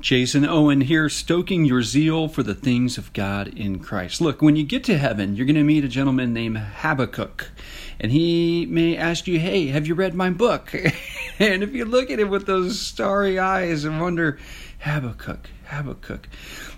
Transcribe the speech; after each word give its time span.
Jason 0.00 0.46
Owen 0.46 0.82
here, 0.82 1.08
stoking 1.08 1.64
your 1.64 1.82
zeal 1.82 2.28
for 2.28 2.44
the 2.44 2.54
things 2.54 2.98
of 2.98 3.12
God 3.12 3.48
in 3.48 3.80
Christ. 3.80 4.20
Look, 4.20 4.40
when 4.40 4.54
you 4.54 4.62
get 4.62 4.84
to 4.84 4.96
heaven, 4.96 5.34
you're 5.34 5.44
going 5.44 5.56
to 5.56 5.64
meet 5.64 5.84
a 5.84 5.88
gentleman 5.88 6.32
named 6.32 6.56
Habakkuk, 6.56 7.50
and 7.98 8.12
he 8.12 8.64
may 8.66 8.96
ask 8.96 9.26
you, 9.26 9.40
Hey, 9.40 9.66
have 9.66 9.88
you 9.88 9.96
read 9.96 10.14
my 10.14 10.30
book? 10.30 10.72
and 11.40 11.64
if 11.64 11.74
you 11.74 11.84
look 11.84 12.12
at 12.12 12.20
him 12.20 12.30
with 12.30 12.46
those 12.46 12.80
starry 12.80 13.40
eyes 13.40 13.84
and 13.84 14.00
wonder, 14.00 14.38
Habakkuk, 14.78 15.50
Habakkuk. 15.64 16.28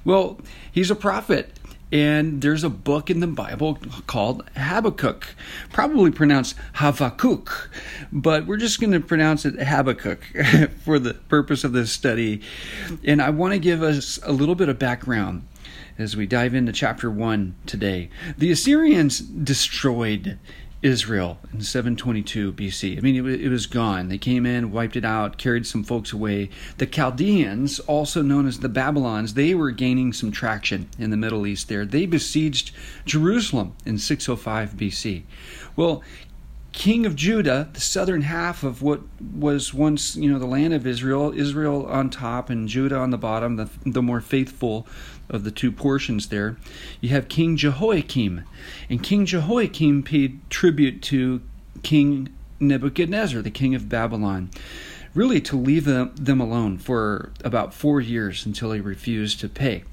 Well, 0.02 0.40
he's 0.72 0.90
a 0.90 0.96
prophet 0.96 1.52
and 1.92 2.40
there's 2.40 2.62
a 2.62 2.70
book 2.70 3.10
in 3.10 3.20
the 3.20 3.26
Bible 3.26 3.78
called 4.06 4.48
Habakkuk, 4.56 5.34
probably 5.72 6.10
pronounced 6.10 6.56
Havakuk, 6.74 7.68
but 8.12 8.46
we're 8.46 8.56
just 8.56 8.80
going 8.80 8.92
to 8.92 9.00
pronounce 9.00 9.44
it 9.44 9.60
Habakkuk 9.60 10.22
for 10.84 10.98
the 10.98 11.14
purpose 11.14 11.64
of 11.64 11.72
this 11.72 11.90
study. 11.90 12.40
And 13.04 13.20
I 13.20 13.30
want 13.30 13.54
to 13.54 13.58
give 13.58 13.82
us 13.82 14.18
a 14.22 14.32
little 14.32 14.54
bit 14.54 14.68
of 14.68 14.78
background 14.78 15.46
as 15.98 16.16
we 16.16 16.26
dive 16.26 16.54
into 16.54 16.72
chapter 16.72 17.10
1 17.10 17.54
today. 17.66 18.08
The 18.38 18.50
Assyrians 18.50 19.20
destroyed 19.20 20.38
Israel 20.82 21.38
in 21.52 21.60
722 21.60 22.54
BC. 22.54 22.96
I 22.96 23.00
mean, 23.00 23.16
it, 23.16 23.40
it, 23.42 23.48
was 23.48 23.66
gone. 23.66 24.08
They 24.08 24.16
came 24.16 24.46
in, 24.46 24.72
wiped 24.72 24.96
it 24.96 25.04
out, 25.04 25.36
carried 25.36 25.66
some 25.66 25.84
folks 25.84 26.12
away. 26.12 26.48
The 26.78 26.86
Chaldeans, 26.86 27.80
also 27.80 28.22
known 28.22 28.46
as 28.46 28.60
the 28.60 28.68
Babylons, 28.68 29.34
they 29.34 29.54
were 29.54 29.72
gaining 29.72 30.12
some 30.12 30.32
traction 30.32 30.88
in 30.98 31.10
the 31.10 31.18
Middle 31.18 31.46
East 31.46 31.68
there. 31.68 31.84
They 31.84 32.06
besieged 32.06 32.72
Jerusalem 33.04 33.74
in 33.84 33.98
605 33.98 34.70
BC. 34.72 35.24
Well, 35.76 36.02
king 36.72 37.06
of 37.06 37.16
Judah, 37.16 37.68
the 37.72 37.80
southern 37.80 38.22
half 38.22 38.62
of 38.62 38.82
what 38.82 39.00
was 39.20 39.74
once, 39.74 40.16
you 40.16 40.30
know, 40.30 40.38
the 40.38 40.46
land 40.46 40.72
of 40.72 40.86
Israel, 40.86 41.32
Israel 41.34 41.86
on 41.86 42.10
top 42.10 42.50
and 42.50 42.68
Judah 42.68 42.96
on 42.96 43.10
the 43.10 43.18
bottom, 43.18 43.56
the, 43.56 43.68
the 43.84 44.02
more 44.02 44.20
faithful 44.20 44.86
of 45.28 45.44
the 45.44 45.50
two 45.50 45.72
portions 45.72 46.28
there. 46.28 46.56
You 47.00 47.10
have 47.10 47.28
King 47.28 47.56
Jehoiakim, 47.56 48.44
and 48.88 49.02
King 49.02 49.26
Jehoiakim 49.26 50.02
paid 50.02 50.40
tribute 50.50 51.02
to 51.02 51.40
King 51.82 52.28
Nebuchadnezzar, 52.58 53.42
the 53.42 53.50
king 53.50 53.74
of 53.74 53.88
Babylon, 53.88 54.50
really 55.14 55.40
to 55.40 55.56
leave 55.56 55.84
them, 55.84 56.12
them 56.14 56.40
alone 56.40 56.78
for 56.78 57.32
about 57.42 57.74
four 57.74 58.00
years 58.00 58.44
until 58.44 58.72
he 58.72 58.80
refused 58.80 59.40
to 59.40 59.48
pay. 59.48 59.84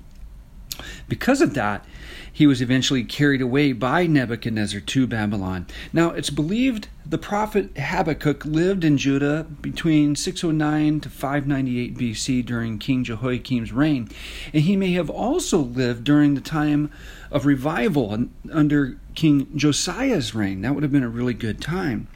Because 1.08 1.42
of 1.42 1.54
that, 1.54 1.86
he 2.32 2.46
was 2.46 2.62
eventually 2.62 3.04
carried 3.04 3.42
away 3.42 3.74
by 3.74 4.06
Nebuchadnezzar 4.06 4.80
to 4.80 5.08
Babylon. 5.08 5.66
Now, 5.92 6.12
it's 6.12 6.30
believed 6.30 6.88
the 7.04 7.18
prophet 7.18 7.76
Habakkuk 7.78 8.46
lived 8.46 8.84
in 8.84 8.98
Judah 8.98 9.48
between 9.62 10.16
609 10.16 11.00
to 11.00 11.10
598 11.10 11.98
BC 11.98 12.46
during 12.46 12.78
King 12.78 13.04
Jehoiakim's 13.04 13.72
reign, 13.72 14.10
and 14.54 14.64
he 14.64 14.76
may 14.76 14.92
have 14.92 15.10
also 15.10 15.58
lived 15.58 16.04
during 16.04 16.36
the 16.36 16.42
time 16.42 16.92
of 17.32 17.46
revival 17.46 18.28
under 18.52 19.00
King 19.16 19.48
Josiah's 19.56 20.36
reign. 20.36 20.62
That 20.62 20.76
would 20.76 20.84
have 20.84 20.92
been 20.92 21.04
a 21.04 21.10
really 21.10 21.34
good 21.34 21.60
time. 21.60 22.08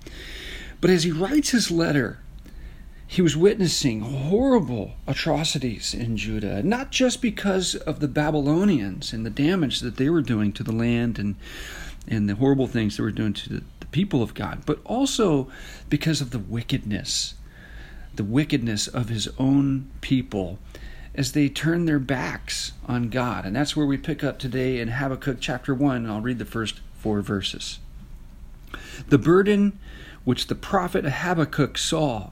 But 0.82 0.92
as 0.92 1.04
he 1.04 1.12
writes 1.12 1.50
his 1.50 1.72
letter 1.72 2.20
he 3.12 3.22
was 3.22 3.36
witnessing 3.36 4.00
horrible 4.00 4.94
atrocities 5.06 5.94
in 5.94 6.16
Judah, 6.16 6.64
not 6.64 6.92
just 6.92 7.22
because 7.22 7.76
of 7.76 8.00
the 8.00 8.08
Babylonians 8.08 9.12
and 9.12 9.26
the 9.26 9.30
damage 9.30 9.82
that 9.82 9.98
they 9.98 10.10
were 10.10 10.22
doing 10.22 10.54
to 10.54 10.64
the 10.64 10.72
land 10.72 11.20
and 11.20 11.36
and 12.08 12.30
the 12.30 12.36
horrible 12.36 12.68
things 12.68 12.96
they 12.96 13.04
were 13.04 13.12
doing 13.12 13.34
to 13.34 13.50
the, 13.50 13.64
the 13.82 13.86
people 13.88 14.24
of 14.24 14.34
God, 14.34 14.64
but 14.66 14.80
also 14.86 15.52
because 15.90 16.22
of 16.22 16.32
the 16.32 16.40
wickedness, 16.40 17.34
the 18.16 18.24
wickedness 18.24 18.88
of 18.88 19.10
his 19.10 19.28
own 19.38 19.92
people 20.00 20.58
as 21.14 21.34
they 21.34 21.50
turn 21.50 21.84
their 21.84 22.00
backs 22.00 22.72
on 22.88 23.10
God. 23.10 23.46
And 23.46 23.54
that's 23.54 23.76
where 23.76 23.86
we 23.86 23.98
pick 23.98 24.24
up 24.24 24.40
today 24.40 24.80
in 24.80 24.88
Habakkuk 24.88 25.40
chapter 25.42 25.76
1. 25.76 26.10
I'll 26.10 26.22
read 26.22 26.40
the 26.40 26.46
first 26.46 26.80
four 26.94 27.20
verses. 27.20 27.80
The 29.10 29.18
burden 29.18 29.78
which 30.24 30.48
the 30.48 30.56
prophet 30.56 31.04
Habakkuk 31.04 31.78
saw 31.78 32.30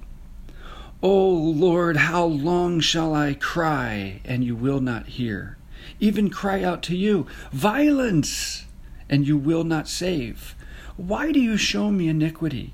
O 1.02 1.30
Lord, 1.30 1.96
how 1.96 2.26
long 2.26 2.82
shall 2.82 3.16
I 3.16 3.34
cry, 3.34 4.20
and 4.26 4.44
you 4.44 4.54
will 4.54 4.82
not 4.82 5.08
hear? 5.08 5.58
Even 6.02 6.30
cry 6.30 6.62
out 6.62 6.84
to 6.84 6.96
you, 6.98 7.26
Violence, 7.54 8.66
and 9.10 9.26
you 9.26 9.38
will 9.38 9.64
not 9.64 9.88
save. 9.88 10.56
Why 10.98 11.32
do 11.32 11.40
you 11.40 11.56
show 11.56 11.90
me 11.90 12.10
iniquity? 12.10 12.74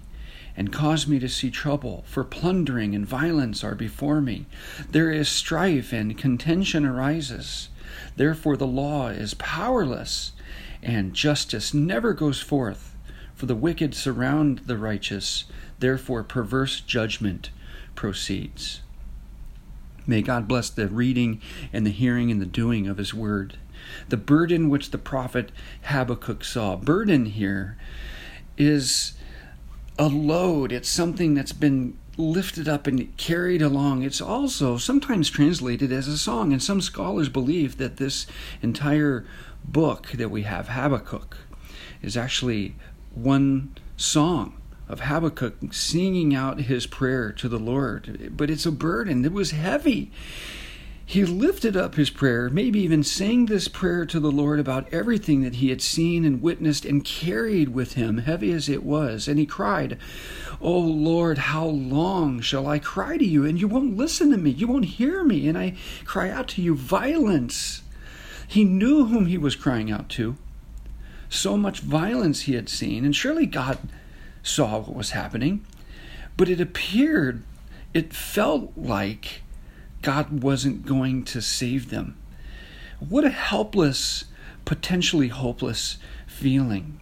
and 0.58 0.74
cause 0.74 1.06
me 1.06 1.20
to 1.20 1.30
see 1.30 1.52
trouble, 1.52 2.04
for 2.08 2.24
plundering 2.24 2.96
and 2.96 3.06
violence 3.06 3.64
are 3.64 3.76
before 3.76 4.22
me. 4.22 4.46
There 4.90 5.12
is 5.12 5.28
strife 5.28 5.92
and 5.94 6.18
contention 6.18 6.86
arises. 6.86 7.70
Therefore 8.16 8.58
the 8.58 8.66
law 8.66 9.10
is 9.10 9.34
powerless, 9.36 10.32
and 10.82 11.14
justice 11.14 11.74
never 11.74 12.14
goes 12.14 12.40
forth. 12.40 12.96
For 13.36 13.46
the 13.48 13.56
wicked 13.56 13.94
surround 13.94 14.60
the 14.60 14.78
righteous, 14.78 15.44
therefore 15.80 16.24
perverse 16.24 16.80
judgment 16.80 17.50
proceeds. 17.96 18.82
May 20.08 20.22
God 20.22 20.48
bless 20.48 20.70
the 20.70 20.88
reading 20.88 21.42
and 21.74 21.86
the 21.86 21.92
hearing 21.92 22.30
and 22.30 22.42
the 22.42 22.46
doing 22.46 22.88
of 22.88 22.98
His 22.98 23.14
word. 23.14 23.58
The 24.10 24.18
burden 24.18 24.70
which 24.70 24.92
the 24.92 24.98
prophet 24.98 25.52
Habakkuk 25.84 26.44
saw, 26.44 26.76
burden 26.76 27.26
here 27.26 27.78
is 28.58 29.14
a 29.98 30.08
load, 30.08 30.72
it's 30.72 30.90
something 30.90 31.34
that's 31.34 31.54
been 31.54 31.98
lifted 32.18 32.68
up 32.68 32.88
and 32.88 33.16
carried 33.18 33.62
along. 33.62 34.04
It's 34.04 34.22
also 34.22 34.78
sometimes 34.78 35.30
translated 35.30 35.92
as 35.92 36.08
a 36.08 36.18
song, 36.18 36.52
and 36.52 36.62
some 36.62 36.82
scholars 36.82 37.30
believe 37.30 37.78
that 37.78 37.98
this 37.98 38.26
entire 38.62 39.26
book 39.64 40.08
that 40.12 40.30
we 40.30 40.44
have, 40.44 40.70
Habakkuk, 40.70 41.38
is 42.02 42.16
actually 42.16 42.76
one 43.14 43.76
song 43.98 44.62
of 44.88 45.02
Habakkuk 45.02 45.74
singing 45.74 46.36
out 46.36 46.62
his 46.62 46.86
prayer 46.86 47.32
to 47.34 47.50
the 47.50 47.60
Lord. 47.60 48.32
But 48.36 48.50
it's 48.50 48.66
a 48.66 48.72
burden, 48.72 49.26
it 49.26 49.34
was 49.34 49.52
heavy. 49.52 50.12
He 51.08 51.24
lifted 51.24 51.78
up 51.78 51.96
his 51.96 52.10
prayer, 52.10 52.50
maybe 52.50 52.80
even 52.80 53.04
sang 53.04 53.46
this 53.46 53.68
prayer 53.68 54.08
to 54.08 54.20
the 54.20 54.32
Lord 54.32 54.60
about 54.60 54.92
everything 54.92 55.42
that 55.42 55.56
he 55.56 55.70
had 55.70 55.82
seen 55.82 56.26
and 56.26 56.42
witnessed 56.42 56.84
and 56.84 57.06
carried 57.06 57.70
with 57.70 57.94
him, 57.94 58.18
heavy 58.18 58.52
as 58.52 58.68
it 58.68 58.84
was. 58.84 59.28
And 59.28 59.38
he 59.38 59.46
cried, 59.46 60.00
Oh 60.60 60.80
Lord, 60.80 61.38
how 61.38 61.66
long 61.66 62.42
shall 62.42 62.66
I 62.66 62.80
cry 62.80 63.18
to 63.18 63.26
you? 63.26 63.46
And 63.46 63.62
you 63.62 63.68
won't 63.68 63.96
listen 63.96 64.32
to 64.32 64.38
me, 64.38 64.50
you 64.50 64.68
won't 64.68 64.86
hear 64.86 65.24
me. 65.24 65.48
And 65.48 65.56
I 65.56 65.76
cry 66.06 66.32
out 66.32 66.48
to 66.50 66.62
you, 66.64 66.76
violence. 66.76 67.84
He 68.48 68.64
knew 68.64 69.06
whom 69.06 69.28
he 69.28 69.38
was 69.38 69.56
crying 69.56 69.92
out 69.92 70.10
to. 70.10 70.38
So 71.30 71.56
much 71.56 71.82
violence 71.82 72.42
he 72.42 72.56
had 72.56 72.70
seen, 72.70 73.06
and 73.06 73.16
surely 73.16 73.46
God 73.46 73.78
saw 74.46 74.78
what 74.78 74.96
was 74.96 75.12
happening, 75.12 75.66
but 76.38 76.50
it 76.50 76.62
appeared, 76.62 77.44
it 77.94 78.14
felt 78.14 78.72
like 78.78 79.42
God 80.02 80.44
wasn't 80.44 80.86
going 80.86 81.24
to 81.26 81.42
save 81.42 81.90
them. 81.90 82.18
What 83.00 83.26
a 83.26 83.30
helpless, 83.30 84.26
potentially 84.64 85.30
hopeless 85.30 85.98
feeling. 86.28 87.00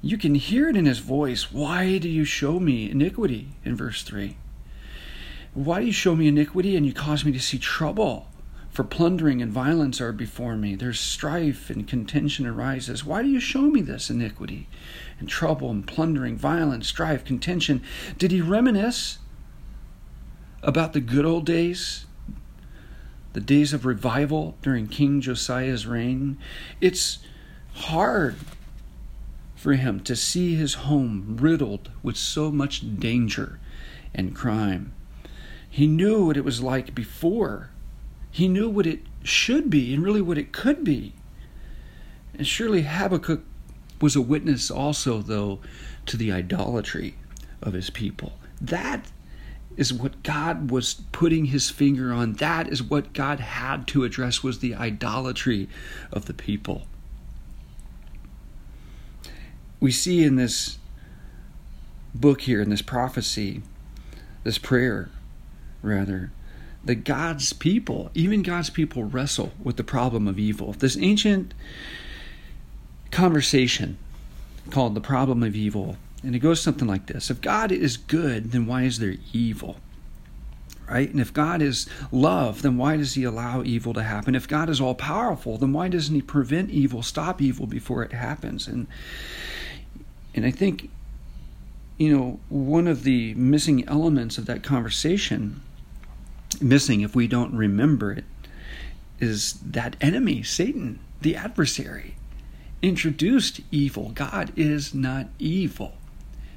You 0.00 0.16
can 0.16 0.34
hear 0.34 0.68
it 0.68 0.76
in 0.76 0.86
his 0.86 1.00
voice. 1.00 1.52
Why 1.52 1.98
do 1.98 2.08
you 2.08 2.24
show 2.24 2.58
me 2.58 2.90
iniquity? 2.90 3.48
In 3.64 3.76
verse 3.76 4.02
3. 4.02 4.36
Why 5.52 5.80
do 5.80 5.86
you 5.86 5.92
show 5.92 6.14
me 6.14 6.28
iniquity 6.28 6.76
and 6.76 6.86
you 6.86 6.92
cause 6.92 7.24
me 7.24 7.32
to 7.32 7.40
see 7.40 7.58
trouble? 7.58 8.29
For 8.70 8.84
plundering 8.84 9.42
and 9.42 9.50
violence 9.50 10.00
are 10.00 10.12
before 10.12 10.56
me. 10.56 10.76
There's 10.76 11.00
strife 11.00 11.70
and 11.70 11.88
contention 11.88 12.46
arises. 12.46 13.04
Why 13.04 13.22
do 13.22 13.28
you 13.28 13.40
show 13.40 13.62
me 13.62 13.82
this 13.82 14.10
iniquity 14.10 14.68
and 15.18 15.28
trouble 15.28 15.70
and 15.70 15.86
plundering, 15.86 16.36
violence, 16.36 16.86
strife, 16.86 17.24
contention? 17.24 17.82
Did 18.16 18.30
he 18.30 18.40
reminisce 18.40 19.18
about 20.62 20.92
the 20.92 21.00
good 21.00 21.24
old 21.24 21.46
days? 21.46 22.06
The 23.32 23.40
days 23.40 23.72
of 23.72 23.84
revival 23.84 24.56
during 24.62 24.86
King 24.86 25.20
Josiah's 25.20 25.86
reign? 25.86 26.38
It's 26.80 27.18
hard 27.74 28.36
for 29.56 29.72
him 29.74 30.00
to 30.00 30.14
see 30.14 30.54
his 30.54 30.74
home 30.74 31.36
riddled 31.40 31.90
with 32.04 32.16
so 32.16 32.52
much 32.52 32.98
danger 32.98 33.58
and 34.14 34.34
crime. 34.34 34.92
He 35.68 35.86
knew 35.88 36.26
what 36.26 36.36
it 36.36 36.44
was 36.44 36.62
like 36.62 36.94
before 36.94 37.70
he 38.30 38.48
knew 38.48 38.68
what 38.68 38.86
it 38.86 39.00
should 39.22 39.70
be 39.70 39.92
and 39.92 40.02
really 40.02 40.22
what 40.22 40.38
it 40.38 40.52
could 40.52 40.84
be. 40.84 41.14
And 42.34 42.46
surely 42.46 42.82
Habakkuk 42.82 43.42
was 44.00 44.16
a 44.16 44.20
witness 44.20 44.70
also, 44.70 45.20
though, 45.20 45.60
to 46.06 46.16
the 46.16 46.32
idolatry 46.32 47.16
of 47.62 47.72
his 47.72 47.90
people. 47.90 48.32
That 48.60 49.10
is 49.76 49.92
what 49.92 50.22
God 50.22 50.70
was 50.70 50.94
putting 51.12 51.46
his 51.46 51.70
finger 51.70 52.12
on. 52.12 52.34
That 52.34 52.68
is 52.68 52.82
what 52.82 53.12
God 53.12 53.40
had 53.40 53.86
to 53.88 54.04
address 54.04 54.42
was 54.42 54.58
the 54.58 54.74
idolatry 54.74 55.68
of 56.12 56.26
the 56.26 56.34
people. 56.34 56.86
We 59.78 59.90
see 59.90 60.24
in 60.24 60.36
this 60.36 60.78
book 62.14 62.42
here, 62.42 62.60
in 62.60 62.70
this 62.70 62.82
prophecy, 62.82 63.62
this 64.44 64.58
prayer, 64.58 65.10
rather, 65.82 66.32
that 66.84 67.04
God's 67.04 67.52
people, 67.52 68.10
even 68.14 68.42
God's 68.42 68.70
people, 68.70 69.04
wrestle 69.04 69.52
with 69.62 69.76
the 69.76 69.84
problem 69.84 70.26
of 70.26 70.38
evil. 70.38 70.72
This 70.72 70.96
ancient 70.96 71.52
conversation 73.10 73.98
called 74.70 74.94
the 74.94 75.00
problem 75.00 75.42
of 75.42 75.54
evil, 75.54 75.96
and 76.22 76.34
it 76.34 76.38
goes 76.38 76.60
something 76.60 76.88
like 76.88 77.06
this 77.06 77.30
If 77.30 77.40
God 77.40 77.72
is 77.72 77.96
good, 77.96 78.52
then 78.52 78.66
why 78.66 78.82
is 78.82 78.98
there 78.98 79.16
evil? 79.32 79.76
Right? 80.88 81.08
And 81.08 81.20
if 81.20 81.32
God 81.32 81.62
is 81.62 81.88
love, 82.10 82.62
then 82.62 82.76
why 82.76 82.96
does 82.96 83.14
he 83.14 83.22
allow 83.22 83.62
evil 83.62 83.94
to 83.94 84.02
happen? 84.02 84.34
If 84.34 84.48
God 84.48 84.68
is 84.68 84.80
all 84.80 84.96
powerful, 84.96 85.56
then 85.56 85.72
why 85.72 85.86
doesn't 85.86 86.14
he 86.14 86.20
prevent 86.20 86.70
evil, 86.70 87.04
stop 87.04 87.40
evil 87.40 87.66
before 87.66 88.02
it 88.02 88.12
happens? 88.12 88.66
And 88.66 88.88
and 90.34 90.44
I 90.44 90.50
think 90.50 90.90
you 92.00 92.16
know, 92.16 92.40
one 92.48 92.88
of 92.88 93.02
the 93.02 93.34
missing 93.34 93.86
elements 93.86 94.38
of 94.38 94.46
that 94.46 94.62
conversation 94.62 95.60
missing 96.60 97.00
if 97.00 97.14
we 97.14 97.26
don't 97.26 97.54
remember 97.54 98.12
it 98.12 98.24
is 99.18 99.54
that 99.64 99.96
enemy, 100.00 100.42
Satan, 100.42 100.98
the 101.20 101.36
adversary, 101.36 102.16
introduced 102.82 103.60
evil. 103.70 104.10
God 104.10 104.52
is 104.56 104.94
not 104.94 105.28
evil. 105.38 105.94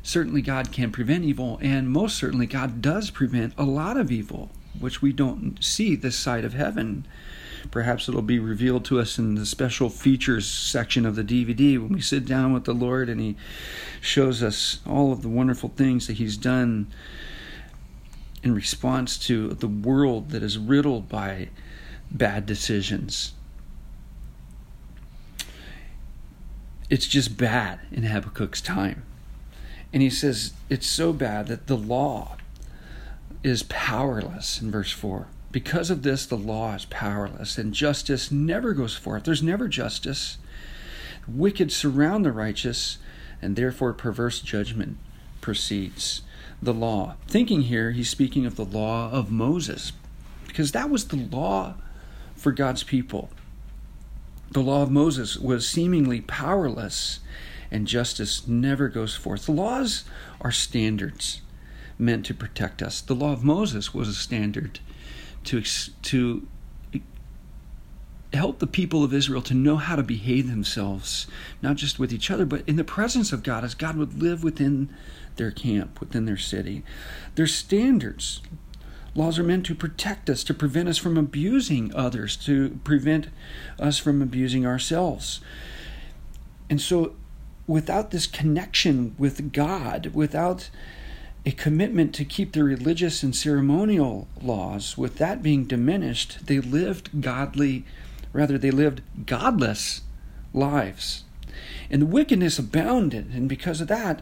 Certainly, 0.02 0.42
God 0.42 0.72
can 0.72 0.92
prevent 0.92 1.24
evil, 1.24 1.60
and 1.62 1.90
most 1.90 2.18
certainly, 2.18 2.46
God 2.46 2.82
does 2.82 3.10
prevent 3.10 3.54
a 3.58 3.64
lot 3.64 3.98
of 3.98 4.12
evil, 4.12 4.50
which 4.80 5.02
we 5.02 5.14
don't 5.14 5.64
see 5.64 5.96
this 5.96 6.18
side 6.18 6.44
of 6.44 6.54
heaven. 6.54 7.06
Perhaps 7.72 8.10
it'll 8.10 8.22
be 8.22 8.40
revealed 8.40 8.84
to 8.86 9.00
us 9.00 9.18
in 9.18 9.36
the 9.36 9.46
special 9.46 9.90
features 9.90 10.46
section 10.46 11.06
of 11.06 11.16
the 11.16 11.24
DVD 11.24 11.80
when 11.80 11.94
we 11.94 12.02
sit 12.02 12.26
down 12.26 12.52
with 12.52 12.66
the 12.66 12.74
Lord 12.74 13.08
and 13.08 13.22
He 13.22 13.38
shows 14.02 14.44
us 14.44 14.80
all 14.86 15.14
of 15.14 15.22
the 15.22 15.30
wonderful 15.30 15.70
things 15.70 16.08
that 16.08 16.18
He's 16.18 16.36
done 16.36 16.88
in 18.44 18.54
response 18.54 19.18
to 19.18 19.50
the 19.50 19.68
world 19.68 20.30
that 20.32 20.44
is 20.44 20.58
riddled 20.58 21.08
by 21.08 21.50
bad 22.12 22.46
decisions. 22.46 23.34
It's 26.90 27.08
just 27.08 27.38
bad 27.38 27.80
in 27.92 28.04
Habakkuk's 28.04 28.62
time. 28.62 29.04
And 29.94 30.02
he 30.02 30.10
says 30.10 30.54
it's 30.70 30.86
so 30.86 31.14
bad 31.14 31.48
that 31.48 31.68
the 31.68 31.78
law 31.78 32.36
is 33.44 33.64
powerless 33.64 34.62
in 34.62 34.70
verse 34.70 34.92
4. 34.92 35.28
Because 35.52 35.90
of 35.90 36.04
this, 36.04 36.26
the 36.26 36.36
law 36.36 36.74
is 36.74 36.86
powerless, 36.86 37.58
and 37.58 37.74
justice 37.74 38.32
never 38.32 38.74
goes 38.74 38.96
forth. 38.96 39.24
There's 39.24 39.44
never 39.44 39.68
justice. 39.68 40.38
Wicked 41.28 41.72
surround 41.72 42.26
the 42.26 42.32
righteous, 42.32 42.98
and 43.42 43.56
therefore 43.56 43.94
perverse 43.94 44.40
judgment 44.40 44.98
proceeds 45.42 46.24
the 46.66 46.74
law. 46.74 47.16
Thinking 47.28 47.64
here, 47.64 47.92
he's 47.92 48.10
speaking 48.10 48.46
of 48.46 48.56
the 48.56 48.66
law 48.66 49.12
of 49.12 49.32
Moses, 49.32 49.92
because 50.48 50.72
that 50.72 50.90
was 50.90 51.08
the 51.08 51.18
law 51.18 51.76
for 52.36 52.52
God's 52.52 52.84
people. 52.84 53.30
The 54.52 54.62
law 54.62 54.84
of 54.84 54.92
Moses 54.92 55.38
was 55.38 55.68
seemingly 55.68 56.22
powerless, 56.22 57.20
and 57.72 57.88
justice 57.88 58.48
never 58.48 58.88
goes 58.88 59.16
forth. 59.16 59.46
The 59.46 59.52
laws 59.52 60.06
are 60.42 60.52
standards 60.52 61.42
meant 61.98 62.26
to 62.28 62.34
protect 62.34 62.82
us. 62.82 63.02
The 63.02 63.16
law 63.16 63.34
of 63.34 63.44
Moses 63.44 63.94
was 63.94 64.08
a 64.08 64.14
standard 64.14 64.80
to, 65.46 65.62
to 65.62 66.48
help 68.34 68.60
the 68.60 68.68
people 68.68 69.04
of 69.04 69.14
Israel 69.14 69.42
to 69.44 69.54
know 69.54 69.78
how 69.78 69.96
to 69.96 70.04
behave 70.04 70.50
themselves, 70.50 71.28
not 71.62 71.76
just 71.76 72.00
with 72.00 72.12
each 72.12 72.32
other, 72.32 72.46
but 72.46 72.68
in 72.68 72.76
the 72.76 72.84
presence 72.84 73.32
of 73.32 73.44
God, 73.44 73.64
as 73.64 73.76
God 73.76 73.96
would 73.96 74.22
live 74.22 74.44
within 74.44 74.90
their 75.36 75.52
camp, 75.52 76.00
within 76.00 76.26
their 76.26 76.38
city. 76.38 76.84
Their 77.36 77.48
standards. 77.48 78.42
Laws 79.16 79.38
are 79.38 79.44
meant 79.44 79.66
to 79.68 79.76
protect 79.76 80.30
us, 80.30 80.44
to 80.46 80.54
prevent 80.54 80.90
us 80.90 80.98
from 80.98 81.18
abusing 81.18 81.94
others, 81.94 82.36
to 82.38 82.80
prevent 82.84 83.28
us 83.80 84.00
from 84.00 84.22
abusing 84.22 84.66
ourselves. 84.66 85.40
And 86.70 86.82
so, 86.82 87.14
without 87.68 88.10
this 88.10 88.26
connection 88.26 89.16
with 89.20 89.54
God, 89.54 90.08
without 90.14 90.70
a 91.46 91.52
commitment 91.52 92.16
to 92.16 92.26
keep 92.26 92.54
the 92.54 92.64
religious 92.64 93.22
and 93.22 93.36
ceremonial 93.36 94.28
laws, 94.42 94.98
with 94.98 95.18
that 95.18 95.44
being 95.44 95.66
diminished, 95.66 96.48
they 96.48 96.60
lived 96.60 97.22
godly, 97.22 97.86
rather, 98.34 98.58
they 98.58 98.72
lived 98.72 99.02
godless 99.26 100.02
lives. 100.54 101.24
And 101.90 102.02
the 102.02 102.08
wickedness 102.08 102.60
abounded, 102.60 103.32
and 103.34 103.48
because 103.48 103.80
of 103.80 103.88
that, 103.88 104.22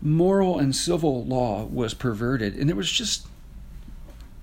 moral 0.00 0.58
and 0.58 0.74
civil 0.74 1.24
law 1.24 1.64
was 1.64 1.94
perverted, 1.94 2.54
and 2.54 2.68
there 2.68 2.76
was 2.76 2.90
just 2.90 3.26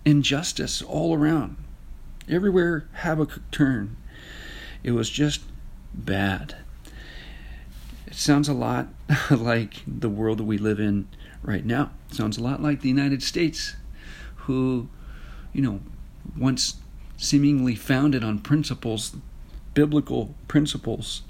injustice 0.05 0.81
all 0.81 1.15
around. 1.15 1.57
Everywhere 2.29 2.87
Habakkuk 2.93 3.49
turned, 3.51 3.95
it 4.83 4.91
was 4.91 5.09
just 5.09 5.41
bad. 5.93 6.57
It 8.05 8.15
sounds 8.15 8.47
a 8.47 8.53
lot 8.53 8.87
like 9.31 9.83
the 9.87 10.09
world 10.09 10.39
that 10.39 10.43
we 10.43 10.57
live 10.57 10.79
in 10.79 11.07
right 11.41 11.65
now. 11.65 11.91
It 12.09 12.15
sounds 12.15 12.37
a 12.37 12.43
lot 12.43 12.61
like 12.61 12.81
the 12.81 12.89
United 12.89 13.23
States, 13.23 13.75
who, 14.35 14.89
you 15.53 15.61
know, 15.61 15.79
once 16.37 16.75
seemingly 17.17 17.75
founded 17.75 18.23
on 18.23 18.39
principles, 18.39 19.17
biblical 19.73 20.35
principles, 20.47 21.23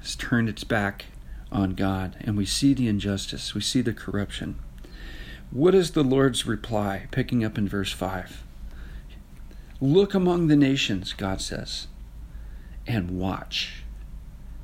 has 0.00 0.14
turned 0.14 0.48
its 0.48 0.64
back 0.64 1.06
on 1.50 1.74
God, 1.74 2.16
and 2.20 2.36
we 2.36 2.46
see 2.46 2.74
the 2.74 2.88
injustice, 2.88 3.54
we 3.54 3.60
see 3.60 3.80
the 3.80 3.92
corruption. 3.92 4.56
What 5.50 5.74
is 5.74 5.90
the 5.90 6.02
Lord's 6.02 6.46
reply? 6.46 7.08
Picking 7.10 7.44
up 7.44 7.58
in 7.58 7.68
verse 7.68 7.92
5. 7.92 8.42
Look 9.80 10.14
among 10.14 10.46
the 10.46 10.56
nations, 10.56 11.12
God 11.12 11.40
says, 11.40 11.88
and 12.86 13.18
watch. 13.18 13.81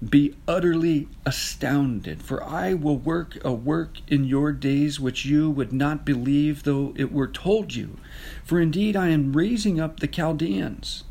Be 0.07 0.37
utterly 0.47 1.09
astounded, 1.27 2.23
for 2.23 2.43
I 2.45 2.73
will 2.73 2.97
work 2.97 3.37
a 3.45 3.53
work 3.53 3.99
in 4.07 4.25
your 4.25 4.53
days 4.53 5.01
which 5.01 5.25
you 5.25 5.51
would 5.51 5.73
not 5.73 6.05
believe 6.05 6.63
though 6.63 6.95
it 6.97 7.11
were 7.11 7.27
told 7.27 7.75
you. 7.75 7.97
For 8.45 8.61
indeed 8.61 8.95
I 8.95 9.09
am 9.09 9.33
raising 9.33 9.81
up 9.81 9.99
the 9.99 10.07
Chaldeans, 10.07 11.03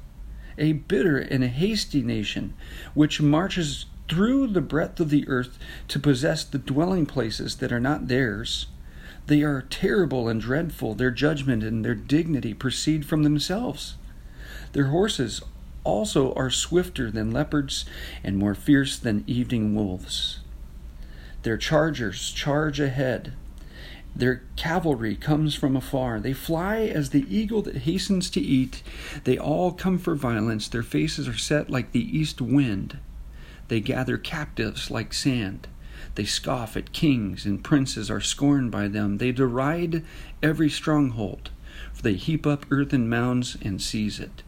a 0.57 0.71
bitter 0.71 1.17
and 1.17 1.43
a 1.43 1.49
hasty 1.49 2.01
nation, 2.01 2.53
which 2.93 3.21
marches 3.21 3.87
through 4.07 4.47
the 4.47 4.61
breadth 4.61 5.01
of 5.01 5.09
the 5.09 5.27
earth 5.27 5.59
to 5.89 5.99
possess 5.99 6.45
the 6.45 6.57
dwelling 6.57 7.05
places 7.05 7.57
that 7.57 7.73
are 7.73 7.81
not 7.81 8.07
theirs. 8.07 8.67
They 9.25 9.43
are 9.43 9.63
terrible 9.69 10.29
and 10.29 10.39
dreadful. 10.39 10.95
Their 10.95 11.11
judgment 11.11 11.61
and 11.61 11.83
their 11.83 11.95
dignity 11.95 12.53
proceed 12.53 13.05
from 13.05 13.23
themselves. 13.23 13.95
Their 14.71 14.87
horses 14.87 15.41
also 15.87 16.33
are 16.33 16.49
swifter 16.49 17.09
than 17.09 17.31
leopards 17.31 17.85
and 18.21 18.37
more 18.37 18.53
fierce 18.53 18.99
than 18.99 19.23
evening 19.25 19.73
wolves. 19.73 20.41
Their 21.43 21.57
chargers 21.57 22.31
charge 22.31 22.81
ahead. 22.81 23.31
Their 24.13 24.43
cavalry 24.57 25.15
comes 25.15 25.55
from 25.55 25.77
afar. 25.77 26.19
They 26.19 26.33
fly 26.33 26.79
as 26.81 27.11
the 27.11 27.25
eagle 27.33 27.61
that 27.61 27.77
hastens 27.77 28.29
to 28.31 28.41
eat. 28.41 28.83
They 29.23 29.37
all 29.37 29.71
come 29.71 29.97
for 29.97 30.15
violence. 30.15 30.67
Their 30.67 30.83
faces 30.83 31.27
are 31.27 31.37
set 31.37 31.69
like 31.69 31.93
the 31.93 32.17
east 32.17 32.41
wind. 32.41 32.99
They 33.69 33.79
gather 33.79 34.17
captives 34.17 34.91
like 34.91 35.13
sand. 35.13 35.67
They 36.15 36.25
scoff 36.25 36.75
at 36.75 36.93
kings, 36.93 37.45
and 37.45 37.63
princes 37.63 38.11
are 38.11 38.19
scorned 38.19 38.71
by 38.71 38.87
them. 38.87 39.19
They 39.19 39.31
deride 39.31 40.03
every 40.43 40.69
stronghold, 40.69 41.51
for 41.93 42.01
they 42.01 42.15
heap 42.15 42.45
up 42.45 42.65
earthen 42.71 43.07
mounds 43.07 43.55
and 43.61 43.81
seize 43.81 44.19
it. 44.19 44.43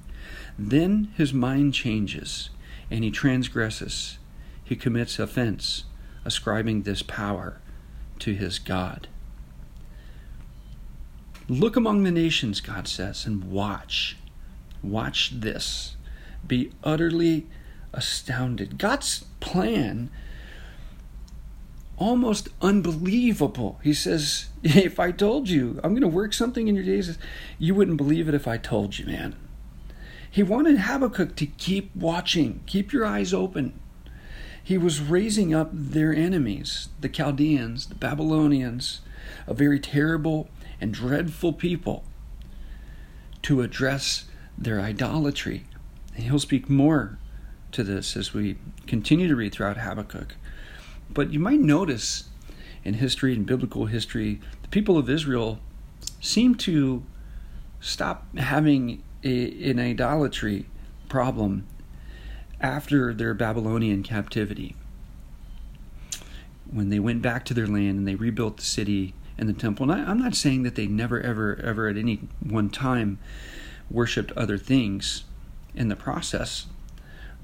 Then 0.61 1.13
his 1.15 1.33
mind 1.33 1.73
changes, 1.73 2.49
and 2.91 3.01
he 3.01 3.11
transgresses. 3.11 4.17
He 4.61 4.75
commits 4.75 5.17
offense, 5.17 5.85
ascribing 6.25 6.81
this 6.81 7.01
power 7.01 7.61
to 8.19 8.33
his 8.33 8.59
God. 8.59 9.07
Look 11.47 11.77
among 11.77 12.03
the 12.03 12.11
nations, 12.11 12.59
God 12.59 12.89
says, 12.89 13.25
and 13.25 13.45
watch. 13.45 14.17
Watch 14.83 15.31
this. 15.33 15.95
Be 16.45 16.73
utterly 16.83 17.47
astounded. 17.93 18.77
God's 18.77 19.23
plan 19.39 20.09
almost 21.97 22.49
unbelievable. 22.61 23.79
He 23.81 23.93
says, 23.93 24.47
If 24.63 24.99
I 24.99 25.11
told 25.11 25.47
you 25.47 25.79
I'm 25.85 25.91
going 25.91 26.01
to 26.01 26.07
work 26.09 26.33
something 26.33 26.67
in 26.67 26.75
your 26.75 26.83
days, 26.83 27.17
you 27.57 27.73
wouldn't 27.73 27.97
believe 27.97 28.27
it 28.27 28.35
if 28.35 28.45
I 28.45 28.57
told 28.57 28.99
you, 28.99 29.05
man. 29.05 29.37
He 30.31 30.43
wanted 30.43 30.79
Habakkuk 30.79 31.35
to 31.37 31.45
keep 31.45 31.95
watching, 31.95 32.61
keep 32.65 32.93
your 32.93 33.05
eyes 33.05 33.33
open. 33.33 33.79
He 34.63 34.77
was 34.77 35.01
raising 35.01 35.53
up 35.53 35.69
their 35.73 36.13
enemies, 36.13 36.89
the 37.01 37.09
Chaldeans, 37.09 37.87
the 37.87 37.95
Babylonians, 37.95 39.01
a 39.47 39.53
very 39.53 39.79
terrible 39.79 40.49
and 40.79 40.93
dreadful 40.93 41.53
people, 41.53 42.03
to 43.41 43.61
address 43.61 44.25
their 44.57 44.79
idolatry. 44.79 45.65
And 46.15 46.25
he'll 46.25 46.39
speak 46.39 46.69
more 46.69 47.17
to 47.71 47.83
this 47.83 48.15
as 48.15 48.33
we 48.33 48.57
continue 48.85 49.27
to 49.27 49.35
read 49.35 49.53
throughout 49.53 49.77
Habakkuk. 49.77 50.35
But 51.09 51.33
you 51.33 51.39
might 51.39 51.59
notice 51.59 52.25
in 52.83 52.95
history 52.95 53.33
in 53.33 53.43
biblical 53.43 53.87
history, 53.87 54.39
the 54.61 54.67
people 54.67 54.97
of 54.97 55.09
Israel 55.09 55.59
seem 56.21 56.55
to 56.55 57.03
stop 57.79 58.37
having 58.37 59.01
an 59.23 59.79
idolatry 59.79 60.65
problem 61.07 61.67
after 62.61 63.13
their 63.13 63.33
Babylonian 63.33 64.03
captivity. 64.03 64.75
When 66.69 66.89
they 66.89 66.99
went 66.99 67.21
back 67.21 67.45
to 67.45 67.53
their 67.53 67.67
land 67.67 67.97
and 67.97 68.07
they 68.07 68.15
rebuilt 68.15 68.57
the 68.57 68.63
city 68.63 69.13
and 69.37 69.49
the 69.49 69.53
temple. 69.53 69.89
And 69.89 70.01
I, 70.01 70.09
I'm 70.09 70.19
not 70.19 70.35
saying 70.35 70.63
that 70.63 70.75
they 70.75 70.85
never, 70.85 71.19
ever, 71.21 71.59
ever 71.63 71.87
at 71.87 71.97
any 71.97 72.27
one 72.41 72.69
time 72.69 73.17
worshipped 73.89 74.31
other 74.33 74.57
things 74.57 75.23
in 75.73 75.87
the 75.87 75.95
process. 75.95 76.67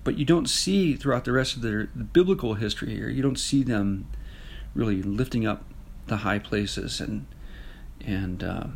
But 0.04 0.18
you 0.18 0.26
don't 0.26 0.50
see 0.50 0.96
throughout 0.96 1.26
the 1.26 1.32
rest 1.32 1.56
of 1.56 1.62
their 1.62 1.86
biblical 1.86 2.56
history 2.56 2.96
here, 2.96 3.10
you 3.10 3.24
don't 3.24 3.40
see 3.40 3.64
them 3.64 4.08
really 4.76 5.02
lifting 5.02 5.48
up 5.48 5.64
the 6.08 6.18
high 6.18 6.38
places 6.40 7.00
and 7.00 7.26
and 8.06 8.44
uh, 8.44 8.68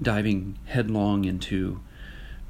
diving 0.00 0.58
headlong 0.66 1.24
into 1.24 1.80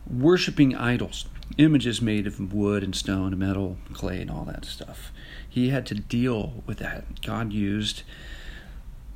worshiping 0.08 0.74
idols, 0.74 1.26
images 1.58 2.00
made 2.00 2.26
of 2.26 2.52
wood 2.52 2.82
and 2.82 2.94
stone 2.94 3.32
and 3.32 3.38
metal, 3.38 3.76
clay, 3.92 4.20
and 4.20 4.30
all 4.30 4.44
that 4.44 4.64
stuff. 4.64 5.12
He 5.48 5.68
had 5.68 5.86
to 5.86 5.94
deal 5.94 6.62
with 6.66 6.78
that. 6.78 7.22
God 7.22 7.52
used 7.52 8.02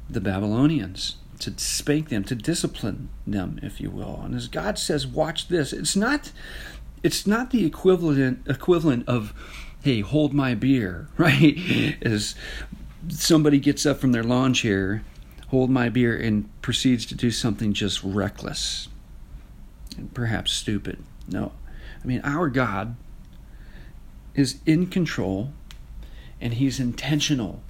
the 0.09 0.21
Babylonians 0.21 1.17
to 1.41 1.53
spank 1.59 2.09
them, 2.09 2.25
to 2.25 2.35
discipline 2.35 3.09
them, 3.27 3.59
if 3.63 3.81
you 3.81 3.91
will. 3.91 4.21
And 4.25 4.35
as 4.35 4.49
God 4.49 4.79
says, 4.79 5.07
watch 5.07 5.49
this. 5.49 5.73
It's 5.73 5.97
not 5.97 6.33
it's 7.03 7.27
not 7.27 7.51
the 7.51 7.65
equivalent 7.65 8.47
equivalent 8.49 9.09
of 9.09 9.33
hey, 9.83 10.01
hold 10.01 10.35
my 10.35 10.55
beer, 10.55 11.09
right? 11.17 11.57
As 12.03 12.35
somebody 13.09 13.61
gets 13.61 13.87
up 13.87 13.99
from 13.99 14.13
their 14.13 14.25
lawn 14.25 14.53
chair, 14.53 15.05
hold 15.49 15.71
my 15.71 15.89
beer 15.89 16.17
and 16.17 16.49
proceeds 16.63 17.07
to 17.07 17.15
do 17.15 17.31
something 17.31 17.73
just 17.73 18.03
reckless 18.03 18.89
and 19.97 20.13
perhaps 20.13 20.53
stupid. 20.53 21.03
No. 21.29 21.53
I 22.03 22.07
mean, 22.07 22.21
our 22.25 22.49
God 22.49 22.97
is 24.35 24.59
in 24.67 24.87
control 24.87 25.53
and 26.41 26.55
he's 26.55 26.79
intentional. 26.79 27.63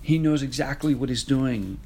He 0.00 0.18
knows 0.18 0.42
exactly 0.42 0.94
what 0.94 1.08
he's 1.08 1.24
doing 1.24 1.78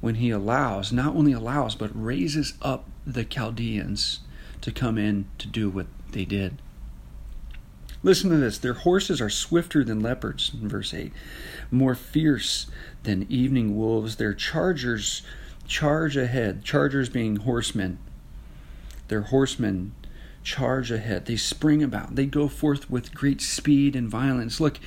when 0.00 0.16
he 0.16 0.30
allows, 0.30 0.92
not 0.92 1.16
only 1.16 1.32
allows, 1.32 1.74
but 1.74 1.90
raises 1.92 2.54
up 2.62 2.88
the 3.06 3.24
Chaldeans 3.24 4.20
to 4.60 4.70
come 4.70 4.96
in 4.98 5.26
to 5.38 5.48
do 5.48 5.68
what 5.68 5.86
they 6.12 6.24
did. 6.24 6.60
Listen 8.08 8.30
to 8.30 8.38
this. 8.38 8.56
Their 8.56 8.72
horses 8.72 9.20
are 9.20 9.28
swifter 9.28 9.84
than 9.84 10.00
leopards, 10.00 10.50
in 10.58 10.66
verse 10.66 10.94
8, 10.94 11.12
more 11.70 11.94
fierce 11.94 12.64
than 13.02 13.26
evening 13.28 13.76
wolves. 13.76 14.16
Their 14.16 14.32
chargers 14.32 15.20
charge 15.66 16.16
ahead, 16.16 16.64
chargers 16.64 17.10
being 17.10 17.36
horsemen. 17.36 17.98
Their 19.08 19.20
horsemen 19.20 19.94
charge 20.42 20.90
ahead. 20.90 21.26
They 21.26 21.36
spring 21.36 21.82
about. 21.82 22.14
They 22.14 22.24
go 22.24 22.48
forth 22.48 22.88
with 22.88 23.12
great 23.12 23.42
speed 23.42 23.94
and 23.94 24.08
violence. 24.08 24.58
Look, 24.58 24.80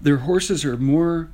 their 0.00 0.16
horses 0.16 0.64
are 0.64 0.76
more 0.76 1.30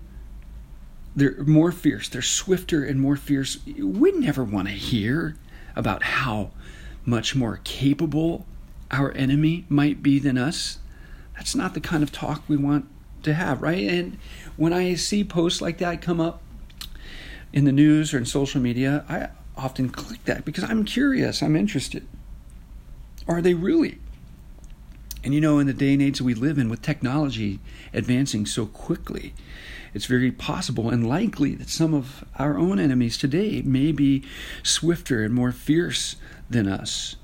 they're 1.16 1.42
more 1.42 1.72
fierce. 1.72 2.06
They're 2.06 2.20
swifter 2.20 2.84
and 2.84 3.00
more 3.00 3.16
fierce. 3.16 3.60
We 3.66 4.12
never 4.12 4.44
want 4.44 4.68
to 4.68 4.74
hear 4.74 5.36
about 5.74 6.02
how 6.02 6.50
much 7.06 7.34
more 7.34 7.60
capable 7.64 8.46
our 8.90 9.12
enemy 9.12 9.64
might 9.68 10.02
be 10.02 10.18
than 10.18 10.38
us. 10.38 10.78
That's 11.34 11.54
not 11.54 11.74
the 11.74 11.80
kind 11.80 12.02
of 12.02 12.12
talk 12.12 12.42
we 12.48 12.56
want 12.56 12.86
to 13.22 13.34
have, 13.34 13.62
right? 13.62 13.88
And 13.88 14.18
when 14.56 14.72
I 14.72 14.94
see 14.94 15.24
posts 15.24 15.60
like 15.60 15.78
that 15.78 16.02
come 16.02 16.20
up 16.20 16.42
in 17.52 17.64
the 17.64 17.72
news 17.72 18.12
or 18.12 18.18
in 18.18 18.26
social 18.26 18.60
media, 18.60 19.04
I 19.08 19.28
often 19.56 19.90
click 19.90 20.24
that 20.24 20.44
because 20.44 20.64
I'm 20.64 20.84
curious, 20.84 21.42
I'm 21.42 21.56
interested. 21.56 22.06
Are 23.28 23.42
they 23.42 23.54
really? 23.54 23.98
And 25.22 25.34
you 25.34 25.40
know, 25.40 25.58
in 25.58 25.66
the 25.66 25.74
day 25.74 25.92
and 25.92 26.02
age 26.02 26.20
we 26.20 26.34
live 26.34 26.58
in, 26.58 26.70
with 26.70 26.80
technology 26.80 27.60
advancing 27.92 28.46
so 28.46 28.66
quickly, 28.66 29.34
it's 29.92 30.06
very 30.06 30.32
possible 30.32 30.88
and 30.88 31.06
likely 31.06 31.54
that 31.56 31.68
some 31.68 31.92
of 31.92 32.24
our 32.38 32.56
own 32.56 32.78
enemies 32.78 33.18
today 33.18 33.60
may 33.62 33.92
be 33.92 34.24
swifter 34.62 35.22
and 35.22 35.34
more 35.34 35.52
fierce 35.52 36.16
than 36.48 36.66
us. 36.66 37.16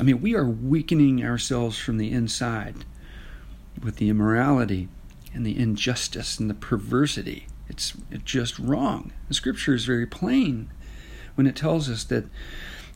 I 0.00 0.02
mean, 0.02 0.22
we 0.22 0.34
are 0.34 0.46
weakening 0.46 1.22
ourselves 1.22 1.76
from 1.76 1.98
the 1.98 2.10
inside 2.10 2.86
with 3.82 3.96
the 3.96 4.08
immorality 4.08 4.88
and 5.34 5.44
the 5.44 5.58
injustice 5.58 6.40
and 6.40 6.48
the 6.48 6.54
perversity. 6.54 7.46
It's, 7.68 7.92
just 8.24 8.58
wrong. 8.58 9.12
The 9.28 9.34
scripture 9.34 9.74
is 9.74 9.84
very 9.84 10.06
plain 10.06 10.70
when 11.34 11.46
it 11.46 11.54
tells 11.54 11.90
us 11.90 12.04
that 12.04 12.24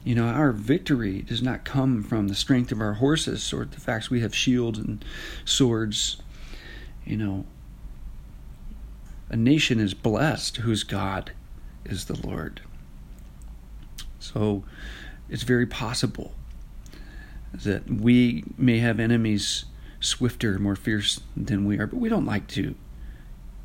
you 0.03 0.15
know 0.15 0.27
our 0.27 0.53
victory 0.53 1.21
does 1.23 1.43
not 1.43 1.65
come 1.65 2.03
from 2.03 2.29
the 2.29 2.35
strength 2.35 2.73
of 2.73 2.81
our 2.81 2.95
horses 2.95 3.53
or 3.53 3.65
the 3.65 3.81
fact 3.81 4.11
we 4.11 4.21
have 4.21 4.35
shields 4.35 4.79
and 4.79 5.03
swords 5.47 6.19
you 7.07 7.17
know 7.17 7.47
a 9.31 9.37
nation 9.37 9.81
is 9.81 9.95
blessed 9.95 10.59
whose 10.59 10.85
God 10.85 11.33
is 11.85 12.05
the 12.05 12.27
Lord. 12.27 12.61
So 14.19 14.65
it's 15.29 15.43
very 15.43 15.67
possible 15.67 16.35
that 17.63 17.89
we 17.91 18.45
may 18.59 18.79
have 18.79 18.99
enemies 18.99 19.65
swifter, 20.01 20.59
more 20.59 20.77
fierce 20.77 21.21
than 21.37 21.65
we 21.65 21.79
are, 21.79 21.87
but 21.87 21.99
we 21.99 22.09
don't 22.09 22.27
like 22.27 22.47
to. 22.49 22.75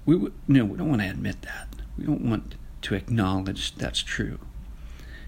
We 0.05 0.29
no, 0.47 0.65
we 0.65 0.77
don't 0.77 0.89
want 0.89 1.01
to 1.01 1.09
admit 1.09 1.41
that. 1.41 1.67
We 1.97 2.05
don't 2.05 2.21
want 2.21 2.55
to 2.83 2.95
acknowledge 2.95 3.75
that's 3.75 4.01
true. 4.01 4.39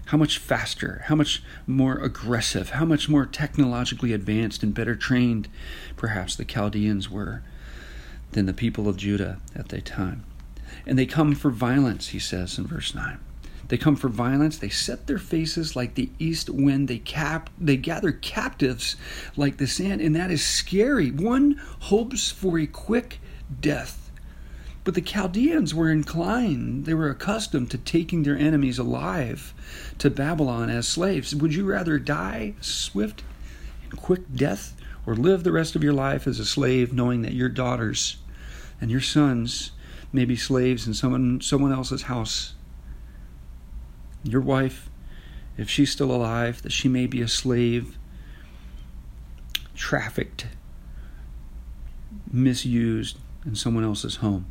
How 0.06 0.18
much 0.18 0.38
faster, 0.38 1.02
how 1.06 1.14
much 1.14 1.42
more 1.66 1.98
aggressive, 1.98 2.70
how 2.70 2.84
much 2.84 3.08
more 3.08 3.24
technologically 3.24 4.12
advanced 4.12 4.62
and 4.62 4.74
better 4.74 4.96
trained, 4.96 5.48
perhaps 5.96 6.34
the 6.34 6.44
Chaldeans 6.44 7.08
were 7.08 7.42
than 8.32 8.46
the 8.46 8.54
people 8.54 8.88
of 8.88 8.96
Judah 8.96 9.38
at 9.54 9.68
that 9.68 9.84
time. 9.84 10.24
And 10.86 10.98
they 10.98 11.06
come 11.06 11.34
for 11.34 11.50
violence, 11.50 12.08
he 12.08 12.18
says 12.18 12.58
in 12.58 12.66
verse 12.66 12.94
9. 12.94 13.18
They 13.72 13.78
come 13.78 13.96
for 13.96 14.10
violence. 14.10 14.58
They 14.58 14.68
set 14.68 15.06
their 15.06 15.16
faces 15.16 15.74
like 15.74 15.94
the 15.94 16.10
east 16.18 16.50
wind. 16.50 16.88
They 16.88 16.98
cap 16.98 17.48
they 17.58 17.78
gather 17.78 18.12
captives 18.12 18.96
like 19.34 19.56
the 19.56 19.66
sand, 19.66 20.02
and 20.02 20.14
that 20.14 20.30
is 20.30 20.44
scary. 20.44 21.10
One 21.10 21.58
hopes 21.80 22.30
for 22.30 22.58
a 22.58 22.66
quick 22.66 23.18
death. 23.62 24.10
But 24.84 24.92
the 24.92 25.00
Chaldeans 25.00 25.74
were 25.74 25.90
inclined, 25.90 26.84
they 26.84 26.92
were 26.92 27.08
accustomed 27.08 27.70
to 27.70 27.78
taking 27.78 28.24
their 28.24 28.36
enemies 28.36 28.78
alive 28.78 29.54
to 29.96 30.10
Babylon 30.10 30.68
as 30.68 30.86
slaves. 30.86 31.34
Would 31.34 31.54
you 31.54 31.64
rather 31.64 31.98
die 31.98 32.52
swift 32.60 33.22
and 33.84 33.98
quick 33.98 34.34
death 34.34 34.76
or 35.06 35.16
live 35.16 35.44
the 35.44 35.50
rest 35.50 35.74
of 35.74 35.82
your 35.82 35.94
life 35.94 36.26
as 36.26 36.38
a 36.38 36.44
slave 36.44 36.92
knowing 36.92 37.22
that 37.22 37.32
your 37.32 37.48
daughters 37.48 38.18
and 38.82 38.90
your 38.90 39.00
sons 39.00 39.70
may 40.12 40.26
be 40.26 40.36
slaves 40.36 40.86
in 40.86 40.92
someone 40.92 41.40
someone 41.40 41.72
else's 41.72 42.02
house. 42.02 42.52
Your 44.24 44.40
wife, 44.40 44.90
if 45.56 45.68
she's 45.68 45.90
still 45.90 46.12
alive, 46.12 46.62
that 46.62 46.72
she 46.72 46.88
may 46.88 47.06
be 47.06 47.20
a 47.20 47.28
slave, 47.28 47.98
trafficked, 49.74 50.46
misused 52.30 53.18
in 53.44 53.54
someone 53.54 53.84
else's 53.84 54.16
home. 54.16 54.46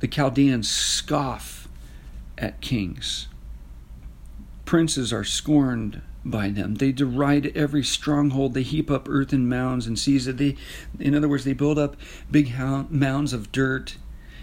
The 0.00 0.08
Chaldeans 0.08 0.68
scoff 0.68 1.68
at 2.36 2.60
kings. 2.60 3.28
Princes 4.64 5.12
are 5.12 5.24
scorned 5.24 6.02
by 6.24 6.50
them. 6.50 6.74
They 6.74 6.92
deride 6.92 7.56
every 7.56 7.84
stronghold. 7.84 8.54
They 8.54 8.62
heap 8.62 8.90
up 8.90 9.08
earthen 9.08 9.48
mounds 9.48 9.86
and 9.86 9.98
seize 9.98 10.26
it. 10.26 10.36
They, 10.36 10.56
in 10.98 11.14
other 11.14 11.28
words, 11.28 11.44
they 11.44 11.52
build 11.52 11.78
up 11.78 11.96
big 12.30 12.52
mounds 12.58 13.32
of 13.32 13.52
dirt 13.52 13.96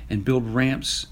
and 0.09 0.25
build 0.25 0.47
ramps 0.47 1.07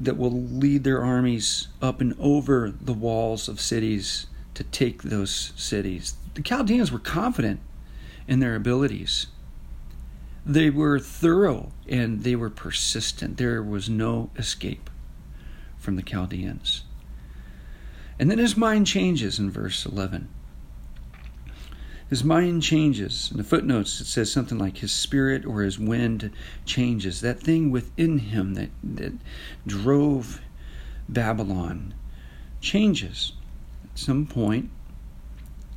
that 0.00 0.16
will 0.16 0.32
lead 0.32 0.82
their 0.82 1.04
armies 1.04 1.68
up 1.82 2.00
and 2.00 2.14
over 2.18 2.72
the 2.80 2.94
walls 2.94 3.48
of 3.48 3.60
cities 3.60 4.26
to 4.54 4.64
take 4.64 5.02
those 5.02 5.52
cities. 5.56 6.14
The 6.34 6.42
Chaldeans 6.42 6.90
were 6.90 6.98
confident 6.98 7.60
in 8.26 8.40
their 8.40 8.54
abilities. 8.54 9.26
They 10.46 10.70
were 10.70 10.98
thorough 10.98 11.72
and 11.86 12.22
they 12.24 12.34
were 12.34 12.50
persistent. 12.50 13.36
There 13.36 13.62
was 13.62 13.90
no 13.90 14.30
escape 14.36 14.88
from 15.78 15.96
the 15.96 16.02
Chaldeans. 16.02 16.84
And 18.18 18.30
then 18.30 18.38
his 18.38 18.56
mind 18.56 18.86
changes 18.86 19.38
in 19.38 19.50
verse 19.50 19.84
11. 19.84 20.28
His 22.10 22.24
mind 22.24 22.64
changes. 22.64 23.30
In 23.30 23.36
the 23.38 23.44
footnotes, 23.44 24.00
it 24.00 24.06
says 24.06 24.32
something 24.32 24.58
like 24.58 24.78
his 24.78 24.90
spirit 24.90 25.46
or 25.46 25.62
his 25.62 25.78
wind 25.78 26.32
changes. 26.64 27.20
That 27.20 27.40
thing 27.40 27.70
within 27.70 28.18
him 28.18 28.54
that, 28.54 28.70
that 28.82 29.12
drove 29.64 30.40
Babylon 31.08 31.94
changes. 32.60 33.32
At 33.84 33.98
some 33.98 34.26
point, 34.26 34.70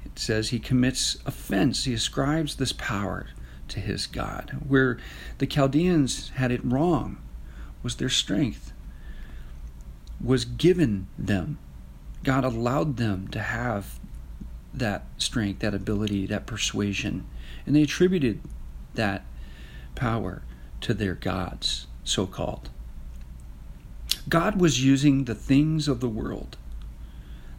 it 0.03 0.17
says 0.17 0.49
he 0.49 0.57
commits 0.57 1.17
offense. 1.23 1.85
He 1.85 1.93
ascribes 1.93 2.55
this 2.55 2.73
power 2.73 3.27
to 3.67 3.79
his 3.79 4.07
God. 4.07 4.57
Where 4.67 4.97
the 5.37 5.45
Chaldeans 5.45 6.29
had 6.29 6.51
it 6.51 6.65
wrong 6.65 7.17
was 7.83 7.97
their 7.97 8.09
strength. 8.09 8.73
was 10.19 10.45
given 10.45 11.07
them. 11.17 11.59
God 12.23 12.43
allowed 12.43 12.97
them 12.97 13.27
to 13.29 13.39
have 13.39 13.99
that 14.73 15.05
strength, 15.17 15.59
that 15.59 15.73
ability, 15.73 16.25
that 16.27 16.45
persuasion, 16.45 17.25
and 17.65 17.75
they 17.75 17.83
attributed 17.83 18.41
that 18.95 19.25
power 19.95 20.41
to 20.81 20.93
their 20.93 21.15
gods, 21.15 21.87
so 22.03 22.25
called. 22.25 22.69
God 24.29 24.59
was 24.59 24.83
using 24.83 25.25
the 25.25 25.35
things 25.35 25.87
of 25.87 25.99
the 25.99 26.09
world, 26.09 26.57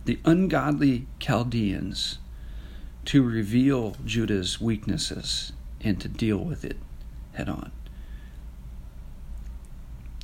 the 0.04 0.18
ungodly 0.24 1.06
Chaldeans, 1.18 2.18
to 3.06 3.22
reveal 3.22 3.96
Judah's 4.04 4.60
weaknesses 4.60 5.52
and 5.80 6.00
to 6.00 6.08
deal 6.08 6.38
with 6.38 6.64
it 6.64 6.78
head 7.34 7.48
on. 7.48 7.70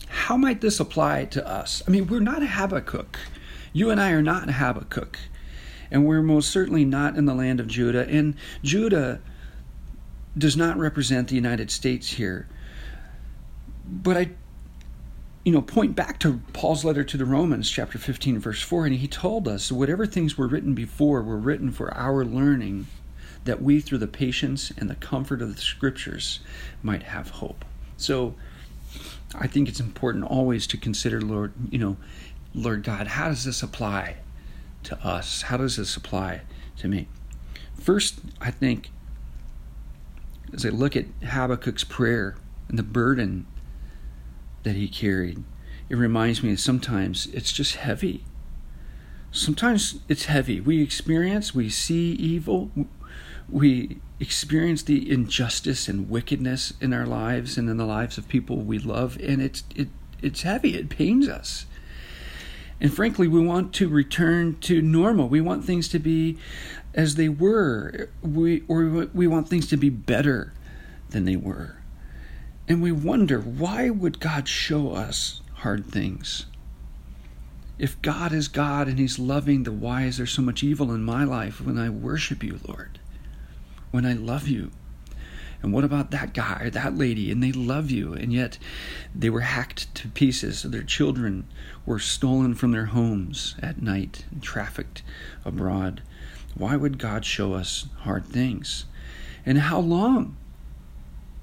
How 0.09 0.37
might 0.37 0.61
this 0.61 0.80
apply 0.80 1.26
to 1.26 1.47
us? 1.47 1.82
I 1.87 1.90
mean, 1.90 2.06
we're 2.06 2.20
not 2.20 2.42
Habakkuk. 2.42 3.18
You 3.73 3.90
and 3.90 4.00
I 4.00 4.11
are 4.11 4.23
not 4.23 4.50
Habakkuk. 4.50 5.18
And 5.90 6.06
we're 6.06 6.23
most 6.23 6.50
certainly 6.50 6.85
not 6.85 7.16
in 7.16 7.25
the 7.25 7.35
land 7.35 7.61
of 7.61 7.66
Judah. 7.66 8.09
And 8.09 8.37
Judah 8.62 9.20
does 10.38 10.56
not 10.56 10.76
represent 10.78 11.28
the 11.28 11.35
United 11.35 11.70
States 11.70 12.11
here. 12.11 12.49
But 13.85 14.16
I 14.16 14.30
you 15.44 15.52
know, 15.52 15.62
point 15.62 15.97
back 15.97 16.18
to 16.20 16.40
Paul's 16.52 16.85
letter 16.85 17.02
to 17.02 17.16
the 17.16 17.25
Romans, 17.25 17.70
chapter 17.70 17.99
15, 17.99 18.38
verse 18.38 18.61
4, 18.61 18.87
and 18.87 18.94
he 18.94 19.09
told 19.09 19.49
us 19.49 19.73
whatever 19.73 20.04
things 20.04 20.37
were 20.37 20.47
written 20.47 20.75
before 20.75 21.23
were 21.23 21.38
written 21.38 21.70
for 21.70 21.92
our 21.94 22.25
learning, 22.25 22.87
that 23.44 23.62
we, 23.62 23.80
through 23.80 23.99
the 23.99 24.06
patience 24.06 24.70
and 24.76 24.90
the 24.90 24.94
comfort 24.97 25.40
of 25.40 25.54
the 25.54 25.61
scriptures, 25.61 26.40
might 26.82 27.04
have 27.04 27.30
hope. 27.30 27.64
So 27.97 28.35
I 29.35 29.47
think 29.47 29.68
it's 29.68 29.80
important 29.80 30.25
always 30.25 30.66
to 30.68 30.76
consider, 30.76 31.23
Lord, 31.23 31.54
you 31.70 31.78
know, 31.78 31.97
Lord 32.54 32.82
God, 32.82 33.06
how 33.06 33.28
does 33.28 33.44
this 33.44 33.62
apply 33.62 34.16
to 34.84 34.99
us? 35.06 35.42
How 35.42 35.56
does 35.56 35.76
this 35.76 35.96
apply 35.96 36.42
to 36.78 36.88
me? 36.88 37.08
First, 37.78 38.20
I 38.40 38.50
think, 38.50 38.90
as 40.52 40.66
I 40.66 40.70
look 40.70 40.96
at 40.96 41.06
Habakkuk's 41.22 41.84
prayer 41.84 42.37
and 42.68 42.78
the 42.78 42.82
burden 42.82 43.46
that 44.62 44.76
he 44.76 44.88
carried. 44.88 45.42
It 45.88 45.96
reminds 45.96 46.42
me 46.42 46.52
that 46.52 46.60
sometimes 46.60 47.26
it's 47.26 47.52
just 47.52 47.76
heavy. 47.76 48.25
Sometimes 49.32 50.00
it's 50.08 50.26
heavy. 50.26 50.60
We 50.60 50.82
experience, 50.82 51.54
we 51.54 51.68
see 51.68 52.12
evil, 52.12 52.70
we 53.49 53.99
experience 54.18 54.82
the 54.82 55.10
injustice 55.10 55.88
and 55.88 56.10
wickedness 56.10 56.72
in 56.80 56.92
our 56.92 57.06
lives 57.06 57.56
and 57.56 57.68
in 57.68 57.76
the 57.76 57.87
lives 57.87 58.18
of 58.18 58.28
people 58.28 58.58
we 58.58 58.78
love, 58.78 59.18
and 59.20 59.40
it's 59.40 59.64
it 59.75 59.88
it's 60.22 60.42
heavy. 60.42 60.76
It 60.76 60.90
pains 60.90 61.28
us. 61.28 61.66
And 62.80 62.92
frankly, 62.92 63.28
we 63.28 63.44
want 63.44 63.75
to 63.75 63.88
return 63.88 64.58
to 64.60 64.80
normal. 64.80 65.28
We 65.28 65.40
want 65.40 65.64
things 65.64 65.88
to 65.88 65.99
be 65.99 66.38
as 66.94 67.16
they 67.16 67.28
were. 67.28 68.08
We 68.22 68.62
or 68.68 69.08
we 69.12 69.26
want 69.26 69.49
things 69.49 69.66
to 69.68 69.76
be 69.76 69.90
better 69.90 70.54
than 71.10 71.25
they 71.25 71.37
were. 71.37 71.76
And 72.68 72.80
we 72.80 72.92
wonder 72.92 73.40
why 73.40 73.90
would 73.90 74.20
God 74.20 74.49
show 74.49 74.92
us 74.92 75.42
hard 75.54 75.87
things? 75.87 76.46
If 77.78 78.00
God 78.02 78.32
is 78.32 78.49
God 78.49 78.88
and 78.88 78.99
He's 78.99 79.18
loving, 79.18 79.64
then 79.64 79.80
why 79.80 80.04
is 80.04 80.18
there 80.18 80.26
so 80.26 80.42
much 80.42 80.62
evil 80.62 80.92
in 80.92 81.02
my 81.02 81.25
life 81.25 81.60
when 81.60 81.78
I 81.78 81.90
worship 81.90 82.42
you, 82.42 82.60
Lord? 82.66 82.99
When 83.90 84.06
I 84.06 84.12
love 84.12 84.49
you? 84.49 84.70
And 85.62 85.72
what 85.72 85.84
about 85.84 86.10
that 86.10 86.32
guy 86.32 86.62
or 86.62 86.70
that 86.70 86.96
lady? 86.96 87.30
And 87.30 87.42
they 87.42 87.52
love 87.52 87.90
you, 87.90 88.14
and 88.14 88.32
yet 88.32 88.58
they 89.14 89.30
were 89.30 89.40
hacked 89.40 89.94
to 89.96 90.08
pieces. 90.08 90.62
Their 90.62 90.82
children 90.82 91.46
were 91.84 91.98
stolen 91.98 92.54
from 92.54 92.72
their 92.72 92.86
homes 92.86 93.56
at 93.60 93.82
night 93.82 94.24
and 94.30 94.42
trafficked 94.42 95.02
abroad. 95.44 96.02
Why 96.54 96.76
would 96.76 96.98
God 96.98 97.24
show 97.24 97.54
us 97.54 97.86
hard 97.98 98.24
things? 98.26 98.86
And 99.44 99.58
how 99.58 99.80
long? 99.80 100.36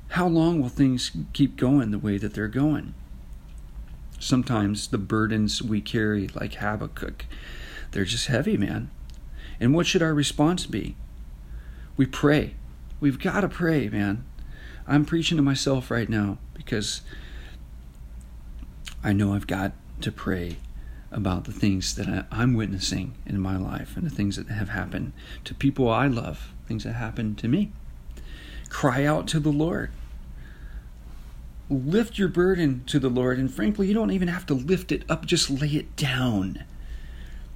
how 0.10 0.28
long 0.28 0.62
will 0.62 0.70
things 0.70 1.12
keep 1.34 1.58
going 1.58 1.92
the 1.92 2.00
way 2.00 2.18
that 2.18 2.34
they're 2.34 2.48
going? 2.48 2.94
Sometimes 4.20 4.88
the 4.88 4.98
burdens 4.98 5.62
we 5.62 5.82
carry, 5.82 6.28
like 6.30 6.56
Habakkuk, 6.56 7.26
they're 7.92 8.06
just 8.06 8.28
heavy, 8.28 8.58
man. 8.58 8.90
And 9.60 9.74
what 9.74 9.86
should 9.86 10.02
our 10.02 10.14
response 10.14 10.66
be? 10.66 10.96
We 11.96 12.06
pray. 12.06 12.56
We've 13.00 13.20
got 13.20 13.42
to 13.42 13.50
pray, 13.50 13.90
man. 13.90 14.26
I'm 14.88 15.06
preaching 15.06 15.38
to 15.38 15.44
myself 15.44 15.92
right 15.92 16.10
now 16.10 16.38
because 16.54 17.02
I 19.04 19.14
know 19.14 19.34
I've 19.34 19.48
got 19.48 19.74
to 20.02 20.12
pray 20.12 20.58
about 21.12 21.46
the 21.46 21.52
things 21.52 21.96
that 21.96 22.26
I'm 22.32 22.54
witnessing 22.54 23.16
in 23.26 23.40
my 23.40 23.58
life 23.58 23.96
and 23.96 24.06
the 24.06 24.14
things 24.14 24.36
that 24.36 24.48
have 24.50 24.70
happened 24.70 25.14
to 25.46 25.54
people 25.54 25.90
I 25.90 26.08
love, 26.08 26.54
things 26.68 26.84
that 26.84 26.94
happened 26.94 27.38
to 27.40 27.48
me. 27.48 27.72
Cry 28.70 29.06
out 29.06 29.28
to 29.28 29.40
the 29.40 29.52
Lord. 29.52 29.92
Lift 31.70 32.18
your 32.18 32.30
burden 32.30 32.84
to 32.88 33.00
the 33.00 33.10
Lord, 33.10 33.38
and 33.38 33.54
frankly, 33.54 33.88
you 33.88 33.94
don't 33.94 34.12
even 34.12 34.30
have 34.30 34.46
to 34.48 34.54
lift 34.54 34.92
it 34.92 35.04
up, 35.10 35.26
just 35.26 35.50
lay 35.50 35.70
it 35.70 35.96
down 35.96 36.64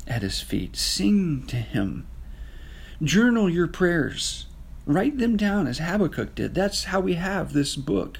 at 0.06 0.21
His 0.21 0.41
feet. 0.41 0.75
Sing 0.75 1.45
to 1.47 1.56
Him. 1.56 2.08
Journal 3.01 3.49
your 3.49 3.67
prayers. 3.67 4.47
Write 4.86 5.17
them 5.17 5.38
down 5.38 5.67
as 5.67 5.78
Habakkuk 5.78 6.36
did. 6.36 6.56
That's 6.56 6.86
how 6.86 7.00
we 7.00 7.13
have 7.13 7.54
this 7.54 7.76
book 7.76 8.17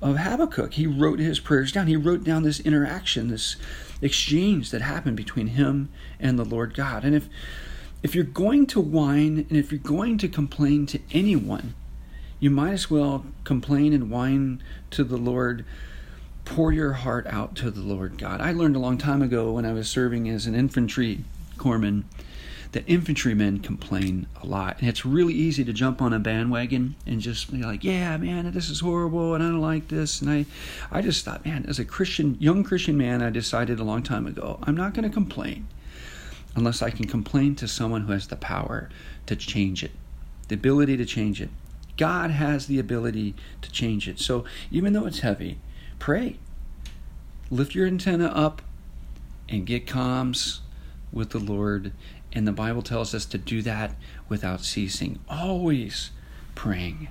of 0.00 0.18
Habakkuk. 0.18 0.74
He 0.74 0.86
wrote 0.86 1.18
his 1.18 1.40
prayers 1.40 1.72
down. 1.72 1.86
He 1.86 1.96
wrote 1.96 2.24
down 2.24 2.42
this 2.42 2.60
interaction, 2.60 3.28
this 3.28 3.56
exchange 4.00 4.70
that 4.70 4.82
happened 4.82 5.16
between 5.16 5.48
him 5.48 5.88
and 6.20 6.38
the 6.38 6.44
Lord 6.44 6.74
God. 6.74 7.04
And 7.04 7.14
if 7.14 7.28
if 8.02 8.14
you're 8.14 8.24
going 8.24 8.66
to 8.68 8.80
whine 8.80 9.46
and 9.48 9.56
if 9.56 9.72
you're 9.72 9.80
going 9.80 10.18
to 10.18 10.28
complain 10.28 10.86
to 10.86 11.00
anyone, 11.10 11.74
you 12.38 12.50
might 12.50 12.72
as 12.72 12.90
well 12.90 13.26
complain 13.42 13.92
and 13.92 14.10
whine 14.10 14.62
to 14.90 15.02
the 15.04 15.16
Lord. 15.16 15.64
Pour 16.44 16.72
your 16.72 16.94
heart 16.94 17.26
out 17.26 17.56
to 17.56 17.70
the 17.70 17.82
Lord 17.82 18.16
God. 18.16 18.40
I 18.40 18.52
learned 18.52 18.74
a 18.74 18.78
long 18.78 18.96
time 18.96 19.20
ago 19.20 19.52
when 19.52 19.66
I 19.66 19.72
was 19.72 19.90
serving 19.90 20.30
as 20.30 20.46
an 20.46 20.54
infantry 20.54 21.24
corpsman 21.58 22.04
that 22.72 22.84
infantrymen 22.86 23.60
complain 23.60 24.26
a 24.42 24.46
lot. 24.46 24.78
And 24.80 24.88
it's 24.88 25.04
really 25.04 25.32
easy 25.32 25.64
to 25.64 25.72
jump 25.72 26.02
on 26.02 26.12
a 26.12 26.18
bandwagon 26.18 26.96
and 27.06 27.20
just 27.20 27.50
be 27.50 27.62
like, 27.62 27.82
yeah, 27.82 28.16
man, 28.18 28.50
this 28.52 28.68
is 28.68 28.80
horrible 28.80 29.34
and 29.34 29.42
I 29.42 29.48
don't 29.48 29.60
like 29.60 29.88
this. 29.88 30.20
And 30.20 30.30
I, 30.30 30.46
I 30.90 31.00
just 31.00 31.24
thought, 31.24 31.46
man, 31.46 31.64
as 31.66 31.78
a 31.78 31.84
Christian, 31.84 32.36
young 32.38 32.64
Christian 32.64 32.98
man, 32.98 33.22
I 33.22 33.30
decided 33.30 33.80
a 33.80 33.84
long 33.84 34.02
time 34.02 34.26
ago, 34.26 34.58
I'm 34.62 34.76
not 34.76 34.92
going 34.92 35.08
to 35.08 35.12
complain 35.12 35.66
unless 36.54 36.82
I 36.82 36.90
can 36.90 37.06
complain 37.06 37.54
to 37.56 37.68
someone 37.68 38.02
who 38.02 38.12
has 38.12 38.26
the 38.26 38.36
power 38.36 38.90
to 39.26 39.36
change 39.36 39.82
it, 39.82 39.92
the 40.48 40.54
ability 40.54 40.96
to 40.96 41.04
change 41.04 41.40
it. 41.40 41.50
God 41.96 42.30
has 42.30 42.66
the 42.66 42.78
ability 42.78 43.34
to 43.62 43.70
change 43.70 44.08
it. 44.08 44.18
So 44.20 44.44
even 44.70 44.92
though 44.92 45.06
it's 45.06 45.20
heavy, 45.20 45.58
pray. 45.98 46.38
Lift 47.50 47.74
your 47.74 47.86
antenna 47.86 48.26
up 48.26 48.60
and 49.48 49.66
get 49.66 49.86
comms 49.86 50.60
with 51.12 51.30
the 51.30 51.38
Lord. 51.38 51.92
And 52.32 52.46
the 52.46 52.52
Bible 52.52 52.82
tells 52.82 53.14
us 53.14 53.24
to 53.26 53.38
do 53.38 53.62
that 53.62 53.94
without 54.28 54.60
ceasing, 54.60 55.18
always 55.28 56.10
praying. 56.54 57.08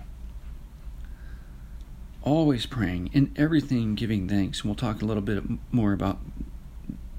Always 2.22 2.66
praying, 2.66 3.10
in 3.14 3.34
everything 3.36 3.96
giving 3.96 4.28
thanks. 4.28 4.62
And 4.62 4.70
we'll 4.70 4.76
talk 4.76 5.02
a 5.02 5.06
little 5.06 5.24
bit 5.24 5.44
more 5.72 5.94
about 5.94 6.20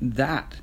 that 0.00 0.56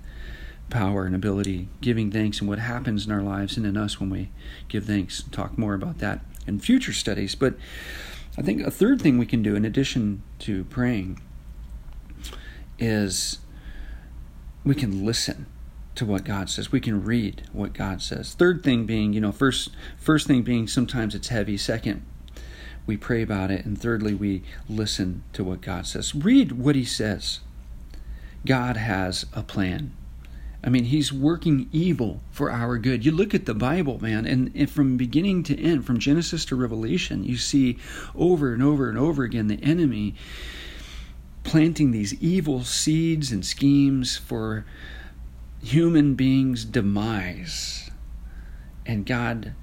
power 0.70 1.06
and 1.06 1.16
ability, 1.16 1.68
giving 1.82 2.12
thanks, 2.12 2.40
and 2.40 2.50
what 2.50 2.60
happens 2.60 3.06
in 3.06 3.12
our 3.12 3.22
lives 3.22 3.58
and 3.58 3.66
in 3.66 3.76
us 3.76 4.00
when 4.00 4.10
we 4.10 4.30
give 4.68 4.86
thanks. 4.86 5.24
Talk 5.32 5.58
more 5.58 5.74
about 5.74 5.98
that 6.00 6.22
in 6.48 6.60
future 6.60 6.94
studies. 6.94 7.36
But 7.36 7.56
I 8.38 8.42
think 8.42 8.62
a 8.62 8.72
third 8.72 9.02
thing 9.02 9.18
we 9.18 9.26
can 9.26 9.42
do, 9.42 9.56
in 9.56 9.66
addition 9.66 10.22
to 10.40 10.64
praying, 10.66 11.20
is 12.78 13.40
we 14.64 14.76
can 14.76 15.06
listen 15.06 15.48
to 15.96 16.06
what 16.06 16.24
God 16.24 16.50
says. 16.50 16.72
We 16.72 16.80
can 16.80 17.04
read 17.04 17.44
what 17.54 17.74
God 17.74 18.02
says. 18.02 18.34
Third 18.34 18.64
thing 18.64 18.86
being, 18.86 19.14
you 19.14 19.22
know, 19.22 19.32
first 19.32 19.70
first 19.98 20.28
thing 20.28 20.44
being 20.44 20.68
sometimes 20.68 21.16
it's 21.16 21.30
heavy. 21.30 21.58
Second, 21.58 22.06
we 22.86 22.98
pray 22.98 23.22
about 23.22 23.52
it, 23.52 23.66
and 23.66 23.80
thirdly, 23.80 24.14
we 24.14 24.44
listen 24.70 25.24
to 25.34 25.44
what 25.44 25.62
God 25.62 25.88
says. 25.88 26.14
Read 26.14 26.52
what 26.54 26.76
He 26.76 26.86
says. 26.86 27.40
God 28.46 28.78
has 28.78 29.26
a 29.34 29.42
plan. 29.42 29.94
I 30.64 30.70
mean, 30.70 30.86
he's 30.86 31.14
working 31.14 31.70
evil 31.72 32.22
for 32.32 32.52
our 32.52 32.80
good. 32.80 33.06
You 33.06 33.12
look 33.12 33.36
at 33.36 33.46
the 33.46 33.54
Bible, 33.54 34.00
man, 34.02 34.26
and, 34.26 34.52
and, 34.56 34.70
from 34.70 34.98
beginning 34.98 35.44
to 35.44 35.62
end, 35.62 35.86
from 35.86 36.00
Genesis 36.00 36.44
to 36.46 36.56
Revelation, 36.56 37.24
you 37.24 37.38
see 37.38 37.78
over 38.16 38.52
and 38.52 38.64
over 38.64 38.90
and 38.90 38.98
over 38.98 39.24
again 39.24 39.46
the 39.46 39.62
enemy 39.64 40.16
planting 41.44 41.92
these 41.92 42.16
evil 42.16 42.64
seeds 42.64 43.32
and 43.32 43.46
schemes 43.46 44.18
for 44.18 44.66
human 45.66 46.14
beings' 46.14 46.64
demise. 46.64 47.90
And 48.86 49.06
God 49.06 49.54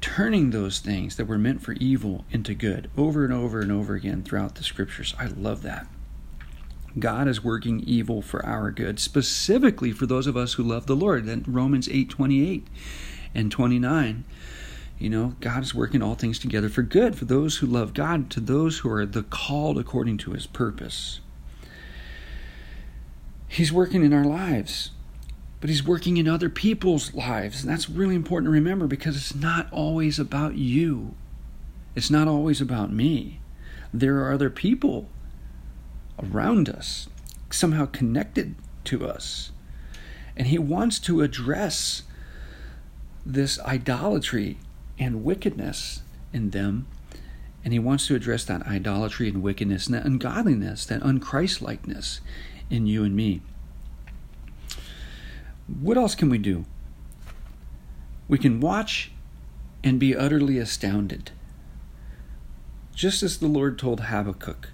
turning 0.00 0.50
those 0.50 0.78
things 0.78 1.16
that 1.16 1.26
were 1.26 1.38
meant 1.38 1.62
for 1.62 1.72
evil 1.72 2.24
into 2.30 2.54
good 2.54 2.90
over 2.96 3.24
and 3.24 3.32
over 3.32 3.60
and 3.60 3.72
over 3.72 3.94
again 3.94 4.22
throughout 4.22 4.54
the 4.56 4.62
scriptures. 4.62 5.14
I 5.18 5.26
love 5.26 5.62
that. 5.62 5.86
God 6.98 7.28
is 7.28 7.44
working 7.44 7.80
evil 7.80 8.20
for 8.20 8.44
our 8.44 8.70
good, 8.70 8.98
specifically 8.98 9.92
for 9.92 10.06
those 10.06 10.26
of 10.26 10.36
us 10.36 10.54
who 10.54 10.62
love 10.62 10.86
the 10.86 10.96
Lord. 10.96 11.24
And 11.24 11.46
Romans 11.46 11.88
8 11.88 12.10
28 12.10 12.66
and 13.34 13.50
29. 13.50 14.24
You 14.98 15.08
know, 15.08 15.36
God 15.40 15.62
is 15.62 15.74
working 15.74 16.02
all 16.02 16.16
things 16.16 16.38
together 16.38 16.68
for 16.68 16.82
good 16.82 17.16
for 17.16 17.24
those 17.24 17.58
who 17.58 17.66
love 17.66 17.94
God, 17.94 18.28
to 18.30 18.40
those 18.40 18.80
who 18.80 18.90
are 18.90 19.06
the 19.06 19.22
called 19.22 19.78
according 19.78 20.18
to 20.18 20.32
his 20.32 20.46
purpose. 20.46 21.20
He's 23.48 23.72
working 23.72 24.04
in 24.04 24.12
our 24.12 24.24
lives, 24.24 24.90
but 25.60 25.68
he's 25.68 25.86
working 25.86 26.16
in 26.16 26.26
other 26.26 26.48
people's 26.48 27.12
lives. 27.12 27.62
And 27.62 27.70
that's 27.70 27.90
really 27.90 28.14
important 28.14 28.46
to 28.46 28.52
remember 28.52 28.86
because 28.86 29.16
it's 29.16 29.34
not 29.34 29.70
always 29.70 30.18
about 30.18 30.54
you. 30.54 31.14
It's 31.94 32.10
not 32.10 32.28
always 32.28 32.60
about 32.60 32.92
me. 32.92 33.40
There 33.92 34.18
are 34.18 34.32
other 34.32 34.50
people 34.50 35.08
around 36.22 36.68
us, 36.68 37.08
somehow 37.50 37.86
connected 37.86 38.54
to 38.84 39.06
us. 39.06 39.50
And 40.36 40.46
he 40.46 40.58
wants 40.58 40.98
to 41.00 41.20
address 41.20 42.04
this 43.26 43.58
idolatry 43.60 44.58
and 44.98 45.24
wickedness 45.24 46.02
in 46.32 46.50
them. 46.50 46.86
And 47.62 47.74
he 47.74 47.78
wants 47.78 48.06
to 48.06 48.14
address 48.14 48.44
that 48.44 48.66
idolatry 48.66 49.28
and 49.28 49.42
wickedness 49.42 49.86
and 49.86 49.94
that 49.96 50.06
ungodliness, 50.06 50.86
that 50.86 51.02
unChristlikeness 51.02 52.20
in 52.70 52.86
you 52.86 53.04
and 53.04 53.14
me. 53.14 53.42
What 55.78 55.96
else 55.96 56.14
can 56.14 56.28
we 56.28 56.38
do? 56.38 56.64
We 58.28 58.38
can 58.38 58.60
watch 58.60 59.12
and 59.84 60.00
be 60.00 60.16
utterly 60.16 60.58
astounded, 60.58 61.30
just 62.94 63.22
as 63.22 63.38
the 63.38 63.46
Lord 63.46 63.78
told 63.78 64.00
Habakkuk. 64.00 64.70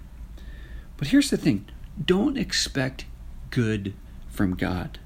But 0.97 1.09
here's 1.09 1.29
the 1.29 1.37
thing 1.37 1.65
don't 2.03 2.37
expect 2.37 3.05
good 3.51 3.93
from 4.29 4.55
God. 4.55 4.99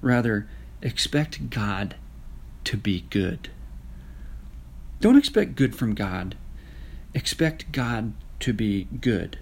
Rather, 0.00 0.48
expect 0.82 1.50
God 1.50 1.96
to 2.64 2.76
be 2.76 3.02
good. 3.10 3.50
Don't 5.00 5.18
expect 5.18 5.56
good 5.56 5.74
from 5.74 5.94
God. 5.94 6.36
Expect 7.14 7.72
God 7.72 8.12
to 8.40 8.52
be 8.52 8.84
good. 9.00 9.38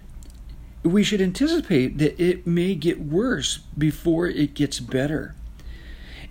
We 0.83 1.03
should 1.03 1.21
anticipate 1.21 1.97
that 1.97 2.19
it 2.21 2.47
may 2.47 2.75
get 2.75 3.01
worse 3.01 3.57
before 3.77 4.27
it 4.27 4.53
gets 4.53 4.79
better. 4.79 5.35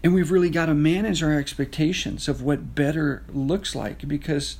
And 0.02 0.14
we've 0.14 0.30
really 0.30 0.50
got 0.50 0.66
to 0.66 0.74
manage 0.74 1.22
our 1.22 1.36
expectations 1.36 2.28
of 2.28 2.42
what 2.42 2.74
better 2.74 3.24
looks 3.32 3.74
like 3.74 4.06
because, 4.06 4.58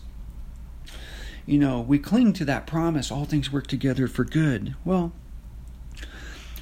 you 1.46 1.59
know, 1.59 1.81
we 1.81 1.98
cling 1.98 2.33
to 2.35 2.44
that 2.46 2.66
promise 2.66 3.11
all 3.11 3.24
things 3.24 3.53
work 3.53 3.66
together 3.68 4.09
for 4.09 4.24
good. 4.24 4.74
Well, 4.85 5.12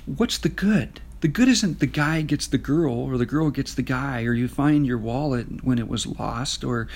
what's 0.04 0.36
the 0.38 0.50
good? 0.50 1.00
The 1.20 1.28
good 1.28 1.48
isn't 1.48 1.80
the 1.80 1.86
guy 1.86 2.20
gets 2.20 2.46
the 2.46 2.58
girl 2.58 2.92
or 2.92 3.16
the 3.16 3.24
girl 3.24 3.50
gets 3.50 3.72
the 3.72 3.82
guy 3.82 4.24
or 4.24 4.34
you 4.34 4.48
find 4.48 4.86
your 4.86 4.98
wallet 4.98 5.64
when 5.64 5.78
it 5.78 5.88
was 5.88 6.06
lost 6.06 6.62
or 6.62 6.88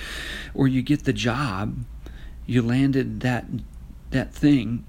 or 0.53 0.67
you 0.67 0.83
get 0.83 1.05
the 1.05 1.13
job. 1.13 1.83
You 2.45 2.61
landed 2.61 3.21
that 3.21 3.45
that 4.11 4.31
thing. 4.33 4.85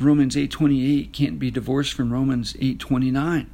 Romans 0.00 0.34
8:28 0.36 1.12
can't 1.12 1.38
be 1.38 1.50
divorced 1.50 1.94
from 1.94 2.12
Romans 2.12 2.54
8:29. 2.54 3.46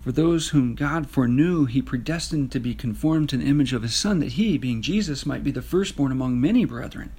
For 0.00 0.12
those 0.12 0.48
whom 0.48 0.74
God 0.74 1.10
foreknew, 1.10 1.66
he 1.66 1.82
predestined 1.82 2.50
to 2.52 2.60
be 2.60 2.74
conformed 2.74 3.28
to 3.30 3.36
the 3.36 3.44
image 3.44 3.72
of 3.72 3.82
his 3.82 3.94
Son, 3.94 4.18
that 4.20 4.32
he, 4.32 4.56
being 4.56 4.80
Jesus, 4.80 5.26
might 5.26 5.44
be 5.44 5.50
the 5.50 5.60
firstborn 5.60 6.10
among 6.10 6.40
many 6.40 6.64
brethren. 6.64 7.12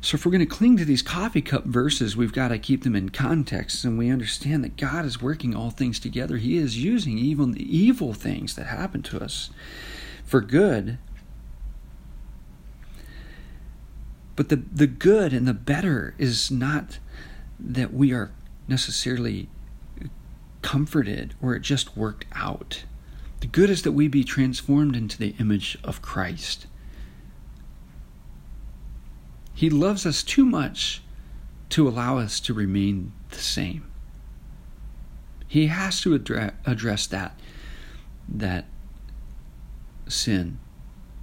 So, 0.00 0.16
if 0.16 0.24
we're 0.24 0.32
going 0.32 0.40
to 0.40 0.46
cling 0.46 0.76
to 0.76 0.84
these 0.84 1.02
coffee 1.02 1.42
cup 1.42 1.64
verses, 1.64 2.16
we've 2.16 2.32
got 2.32 2.48
to 2.48 2.58
keep 2.58 2.82
them 2.82 2.96
in 2.96 3.08
context, 3.10 3.84
and 3.84 3.98
we 3.98 4.10
understand 4.10 4.64
that 4.64 4.76
God 4.76 5.04
is 5.04 5.22
working 5.22 5.54
all 5.54 5.70
things 5.70 6.00
together. 6.00 6.36
He 6.38 6.56
is 6.56 6.82
using 6.82 7.18
even 7.18 7.52
the 7.52 7.76
evil 7.76 8.14
things 8.14 8.54
that 8.54 8.66
happen 8.66 9.02
to 9.04 9.22
us 9.22 9.50
for 10.24 10.40
good. 10.40 10.98
But 14.36 14.50
the, 14.50 14.56
the 14.56 14.86
good 14.86 15.32
and 15.32 15.48
the 15.48 15.54
better 15.54 16.14
is 16.16 16.48
not 16.48 16.98
that 17.58 17.92
we 17.92 18.12
are 18.12 18.30
necessarily 18.68 19.48
comforted 20.68 21.34
or 21.40 21.54
it 21.54 21.62
just 21.62 21.96
worked 21.96 22.26
out. 22.34 22.84
The 23.40 23.46
good 23.46 23.70
is 23.70 23.84
that 23.84 23.92
we 23.92 24.06
be 24.06 24.22
transformed 24.22 24.94
into 24.94 25.16
the 25.16 25.34
image 25.40 25.78
of 25.82 26.02
Christ. 26.02 26.66
He 29.54 29.70
loves 29.70 30.04
us 30.04 30.22
too 30.22 30.44
much 30.44 31.02
to 31.70 31.88
allow 31.88 32.18
us 32.18 32.38
to 32.40 32.52
remain 32.52 33.12
the 33.30 33.38
same. 33.38 33.90
He 35.46 35.68
has 35.68 36.02
to 36.02 36.12
address 36.12 37.06
that 37.06 37.40
that 38.28 38.66
sin 40.06 40.58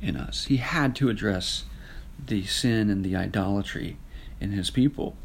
in 0.01 0.17
us. 0.17 0.45
He 0.45 0.58
had 0.58 0.95
to 0.95 1.10
address 1.10 1.65
the 2.17 2.45
sin 2.45 2.89
and 2.89 3.05
the 3.05 3.15
idolatry 3.15 3.97
in 4.41 4.49
his 4.53 4.71
people. 4.71 5.15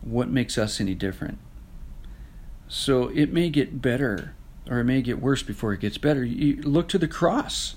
What 0.00 0.30
makes 0.30 0.56
us 0.56 0.80
any 0.80 0.94
different? 0.94 1.38
So 2.68 3.08
it 3.08 3.32
may 3.32 3.48
get 3.48 3.80
better 3.80 4.34
or 4.68 4.80
it 4.80 4.84
may 4.84 5.00
get 5.00 5.20
worse 5.20 5.42
before 5.42 5.72
it 5.72 5.80
gets 5.80 5.98
better. 5.98 6.22
You 6.22 6.62
look 6.62 6.88
to 6.88 6.98
the 6.98 7.08
cross. 7.08 7.76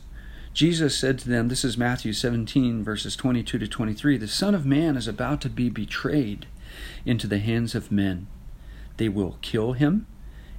Jesus 0.53 0.97
said 0.97 1.17
to 1.19 1.29
them, 1.29 1.47
this 1.47 1.63
is 1.63 1.77
Matthew 1.77 2.11
17, 2.11 2.83
verses 2.83 3.15
22 3.15 3.57
to 3.57 3.67
23 3.67 4.17
The 4.17 4.27
Son 4.27 4.53
of 4.53 4.65
Man 4.65 4.97
is 4.97 5.07
about 5.07 5.39
to 5.41 5.49
be 5.49 5.69
betrayed 5.69 6.47
into 7.05 7.27
the 7.27 7.39
hands 7.39 7.73
of 7.73 7.91
men. 7.91 8.27
They 8.97 9.07
will 9.07 9.37
kill 9.41 9.73
him, 9.73 10.07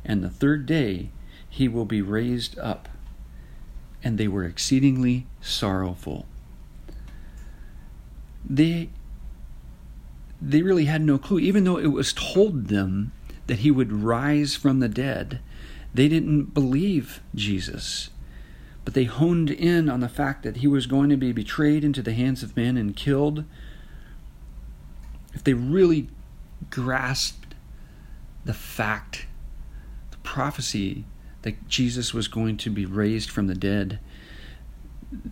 and 0.04 0.24
the 0.24 0.30
third 0.30 0.64
day 0.64 1.10
he 1.48 1.68
will 1.68 1.84
be 1.84 2.00
raised 2.00 2.58
up. 2.58 2.88
And 4.02 4.16
they 4.16 4.28
were 4.28 4.44
exceedingly 4.44 5.26
sorrowful. 5.42 6.24
They, 8.48 8.88
they 10.40 10.62
really 10.62 10.86
had 10.86 11.02
no 11.02 11.18
clue, 11.18 11.38
even 11.38 11.64
though 11.64 11.76
it 11.76 11.88
was 11.88 12.14
told 12.14 12.68
them 12.68 13.12
that 13.52 13.60
he 13.60 13.70
would 13.70 13.92
rise 13.92 14.56
from 14.56 14.80
the 14.80 14.88
dead. 14.88 15.40
They 15.92 16.08
didn't 16.08 16.54
believe 16.54 17.20
Jesus 17.34 18.08
but 18.84 18.94
they 18.94 19.04
honed 19.04 19.50
in 19.50 19.88
on 19.88 20.00
the 20.00 20.08
fact 20.08 20.42
that 20.42 20.58
he 20.58 20.66
was 20.66 20.86
going 20.86 21.10
to 21.10 21.16
be 21.16 21.32
betrayed 21.32 21.84
into 21.84 22.02
the 22.02 22.12
hands 22.12 22.42
of 22.42 22.56
men 22.56 22.76
and 22.76 22.96
killed. 22.96 23.44
If 25.34 25.44
they 25.44 25.54
really 25.54 26.08
grasped 26.70 27.54
the 28.44 28.54
fact, 28.54 29.26
the 30.10 30.16
prophecy 30.18 31.04
that 31.42 31.68
Jesus 31.68 32.12
was 32.12 32.28
going 32.28 32.56
to 32.58 32.70
be 32.70 32.84
raised 32.84 33.30
from 33.30 33.46
the 33.46 33.54
dead, 33.54 34.00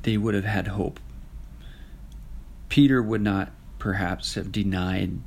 they 0.02 0.16
would 0.16 0.35
have 0.35 0.44
had 0.44 0.68
hope. 0.68 1.00
Peter 2.68 3.02
would 3.02 3.20
not 3.20 3.50
perhaps 3.78 4.35
have 4.35 4.52
denied 4.52 5.18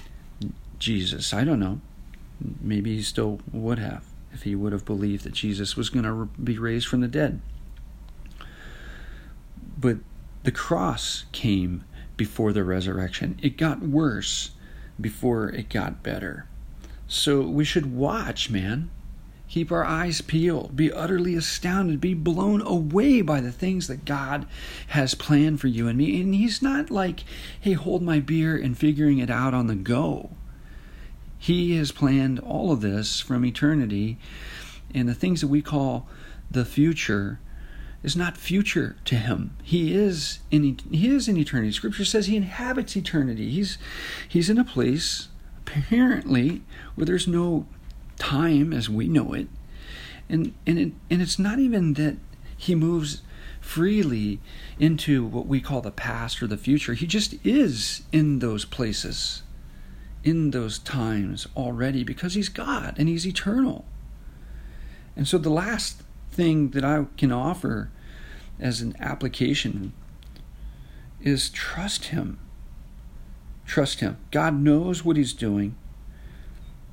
Jesus. 0.80 1.34
I 1.34 1.44
don't 1.44 1.60
know. 1.60 1.82
Maybe 2.62 2.96
he 2.96 3.02
still 3.02 3.40
would 3.52 3.80
have 3.80 4.04
if 4.34 4.44
he 4.44 4.56
would 4.56 4.74
have 4.74 4.86
believed 4.86 5.24
that 5.24 5.34
Jesus 5.34 5.78
was 5.78 5.90
going 5.90 6.06
to 6.06 6.26
be 6.42 6.58
raised 6.58 6.88
from 6.88 7.02
the 7.02 7.08
dead. 7.08 7.40
But 9.78 9.98
the 10.44 10.52
cross 10.52 11.26
came 11.32 11.84
before 12.18 12.52
the 12.52 12.64
resurrection. 12.64 13.38
It 13.42 13.58
got 13.58 13.82
worse 13.82 14.52
before 15.00 15.50
it 15.50 15.70
got 15.70 16.04
better. 16.04 16.48
So 17.08 17.42
we 17.42 17.64
should 17.64 17.96
watch, 17.96 18.50
man. 18.50 18.90
Keep 19.48 19.72
our 19.72 19.86
eyes 19.86 20.22
peeled, 20.22 20.76
be 20.76 20.92
utterly 20.92 21.36
astounded, 21.36 22.02
be 22.02 22.16
blown 22.16 22.62
away 22.62 23.22
by 23.22 23.40
the 23.40 23.52
things 23.52 23.88
that 23.88 24.04
God 24.04 24.48
has 24.88 25.14
planned 25.14 25.62
for 25.62 25.68
you 25.68 25.88
and 25.88 25.98
me. 25.98 26.22
And 26.22 26.34
He's 26.34 26.62
not 26.62 26.90
like, 26.90 27.24
hey, 27.60 27.74
hold 27.74 28.02
my 28.02 28.20
beer 28.20 28.56
and 28.56 28.76
figuring 28.76 29.20
it 29.20 29.30
out 29.30 29.54
on 29.54 29.68
the 29.68 29.76
go. 29.76 30.32
He 31.44 31.76
has 31.76 31.92
planned 31.92 32.40
all 32.40 32.72
of 32.72 32.80
this 32.80 33.20
from 33.20 33.44
eternity, 33.44 34.18
and 34.94 35.10
the 35.10 35.14
things 35.14 35.42
that 35.42 35.50
we 35.50 35.62
call 35.62 36.08
the 36.50 36.64
future 36.64 37.42
is 38.02 38.16
not 38.16 38.38
future 38.38 38.96
to 39.04 39.16
him. 39.16 39.58
He 39.62 39.94
is 39.94 40.40
in 40.52 40.80
he 40.90 41.10
is 41.10 41.28
in 41.28 41.36
eternity. 41.36 41.74
Scripture 41.74 42.06
says 42.06 42.28
he 42.28 42.38
inhabits 42.38 42.96
eternity. 42.96 43.50
He's 43.50 43.78
he's 44.26 44.50
in 44.50 44.58
a 44.58 44.64
place 44.64 45.28
apparently 45.68 46.62
where 46.96 47.04
there's 47.04 47.28
no 47.28 47.66
time 48.18 48.72
as 48.72 48.90
we 48.90 49.10
know 49.10 49.34
it. 49.34 49.50
And 50.30 50.54
and 50.66 50.80
it, 50.80 50.94
and 51.10 51.22
it's 51.22 51.38
not 51.38 51.60
even 51.60 51.96
that 51.96 52.16
he 52.56 52.74
moves 52.74 53.22
freely 53.60 54.40
into 54.80 55.26
what 55.26 55.48
we 55.48 55.60
call 55.60 55.82
the 55.82 55.92
past 55.92 56.42
or 56.42 56.48
the 56.48 56.56
future. 56.56 56.94
He 56.94 57.06
just 57.06 57.36
is 57.46 58.04
in 58.14 58.40
those 58.40 58.64
places, 58.64 59.44
in 60.24 60.52
those 60.52 60.80
times 60.80 61.48
already 61.56 62.04
because 62.04 62.34
he's 62.34 62.50
God 62.50 62.96
and 62.98 63.10
he's 63.10 63.28
eternal. 63.28 63.86
And 65.16 65.28
so 65.28 65.38
the 65.38 65.50
last 65.50 66.02
thing 66.32 66.72
that 66.72 66.84
I 66.84 67.06
can 67.18 67.32
offer 67.32 67.92
as 68.60 68.82
an 68.82 68.96
application 69.00 69.94
is 71.22 71.50
trust 71.50 72.06
Him. 72.06 72.40
Trust 73.66 74.02
Him. 74.02 74.18
God 74.32 74.60
knows 74.60 75.06
what 75.06 75.18
He's 75.18 75.34
doing. 75.34 75.76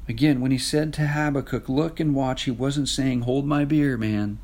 Again, 0.09 0.41
when 0.41 0.51
He 0.51 0.59
said 0.59 0.93
to 0.95 1.09
Habakkuk, 1.09 1.69
Look 1.69 2.01
and 2.01 2.15
watch, 2.15 2.45
He 2.45 2.51
wasn't 2.51 2.89
saying, 2.89 3.23
Hold 3.23 3.47
my 3.47 3.65
beer, 3.65 3.97
man, 3.97 4.39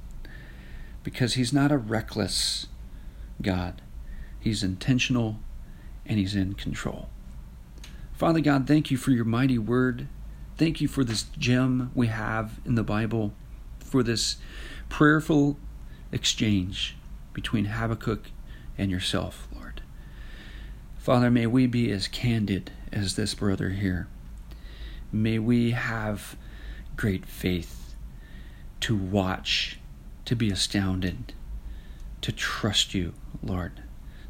because 1.02 1.34
He's 1.34 1.52
not 1.52 1.72
a 1.72 1.78
reckless 1.78 2.66
God. 3.40 3.82
He's 4.40 4.62
intentional 4.62 5.38
and 6.04 6.18
He's 6.18 6.34
in 6.34 6.54
control. 6.54 7.08
Father 8.16 8.40
God, 8.40 8.66
thank 8.66 8.90
you 8.90 8.96
for 8.96 9.10
your 9.10 9.26
mighty 9.26 9.58
word. 9.58 10.08
Thank 10.56 10.80
you 10.80 10.88
for 10.88 11.04
this 11.04 11.24
gem 11.36 11.90
we 11.94 12.06
have 12.06 12.60
in 12.64 12.74
the 12.74 12.82
Bible, 12.82 13.34
for 13.78 14.02
this 14.02 14.36
prayerful 14.88 15.58
exchange 16.10 16.96
between 17.34 17.66
Habakkuk 17.66 18.30
and 18.78 18.90
yourself, 18.90 19.48
Lord. 19.54 19.82
Father, 20.96 21.30
may 21.30 21.46
we 21.46 21.66
be 21.66 21.92
as 21.92 22.08
candid 22.08 22.70
as 22.90 23.16
this 23.16 23.34
brother 23.34 23.68
here. 23.68 24.08
May 25.12 25.38
we 25.38 25.72
have 25.72 26.36
great 26.96 27.26
faith 27.26 27.94
to 28.80 28.96
watch, 28.96 29.78
to 30.24 30.34
be 30.34 30.50
astounded, 30.50 31.34
to 32.22 32.32
trust 32.32 32.94
you, 32.94 33.12
Lord, 33.42 33.82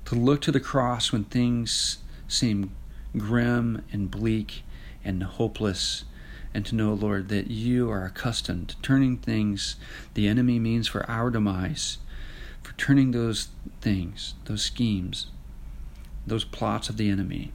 to 0.07 0.17
look 0.17 0.41
to 0.41 0.51
the 0.51 0.59
cross 0.59 1.13
when 1.13 1.23
things 1.23 1.99
seem 2.27 2.73
grim 3.19 3.85
and 3.93 4.11
bleak 4.11 4.63
and 5.05 5.23
hopeless, 5.23 6.05
and 6.53 6.65
to 6.67 6.75
know, 6.75 6.93
Lord, 6.93 7.29
that 7.29 7.51
you 7.51 7.91
are 7.91 8.05
accustomed 8.05 8.71
to 8.71 8.81
turning 8.83 9.19
things 9.19 9.77
the 10.15 10.27
enemy 10.27 10.59
means 10.59 10.89
for 10.89 11.09
our 11.11 11.31
demise, 11.31 11.99
for 12.63 12.73
turning 12.75 13.11
those 13.13 13.49
things, 13.81 14.35
those 14.47 14.63
schemes, 14.63 15.27
those 16.27 16.45
plots 16.45 16.89
of 16.89 16.97
the 16.97 17.09
enemy, 17.09 17.53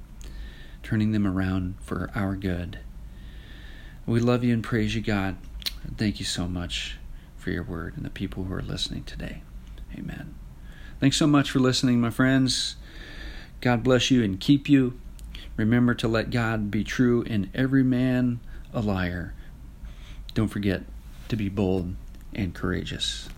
turning 0.83 1.11
them 1.11 1.27
around 1.27 1.75
for 1.81 2.09
our 2.15 2.35
good. 2.35 2.79
We 4.05 4.19
love 4.19 4.43
you 4.43 4.53
and 4.53 4.63
praise 4.63 4.95
you, 4.95 5.01
God. 5.01 5.37
Thank 5.97 6.19
you 6.19 6.25
so 6.25 6.47
much 6.47 6.97
for 7.37 7.51
your 7.51 7.63
word 7.63 7.95
and 7.97 8.05
the 8.05 8.09
people 8.09 8.45
who 8.45 8.53
are 8.53 8.61
listening 8.61 9.03
today. 9.03 9.41
Amen. 9.97 10.35
Thanks 10.99 11.17
so 11.17 11.27
much 11.27 11.51
for 11.51 11.59
listening, 11.59 11.99
my 11.99 12.11
friends. 12.11 12.75
God 13.59 13.83
bless 13.83 14.09
you 14.11 14.23
and 14.23 14.39
keep 14.39 14.69
you. 14.69 14.99
Remember 15.57 15.93
to 15.95 16.07
let 16.07 16.31
God 16.31 16.71
be 16.71 16.83
true 16.83 17.23
and 17.27 17.49
every 17.53 17.83
man 17.83 18.39
a 18.73 18.81
liar. 18.81 19.33
Don't 20.33 20.47
forget 20.47 20.83
to 21.27 21.35
be 21.35 21.49
bold 21.49 21.95
and 22.33 22.53
courageous. 22.53 23.29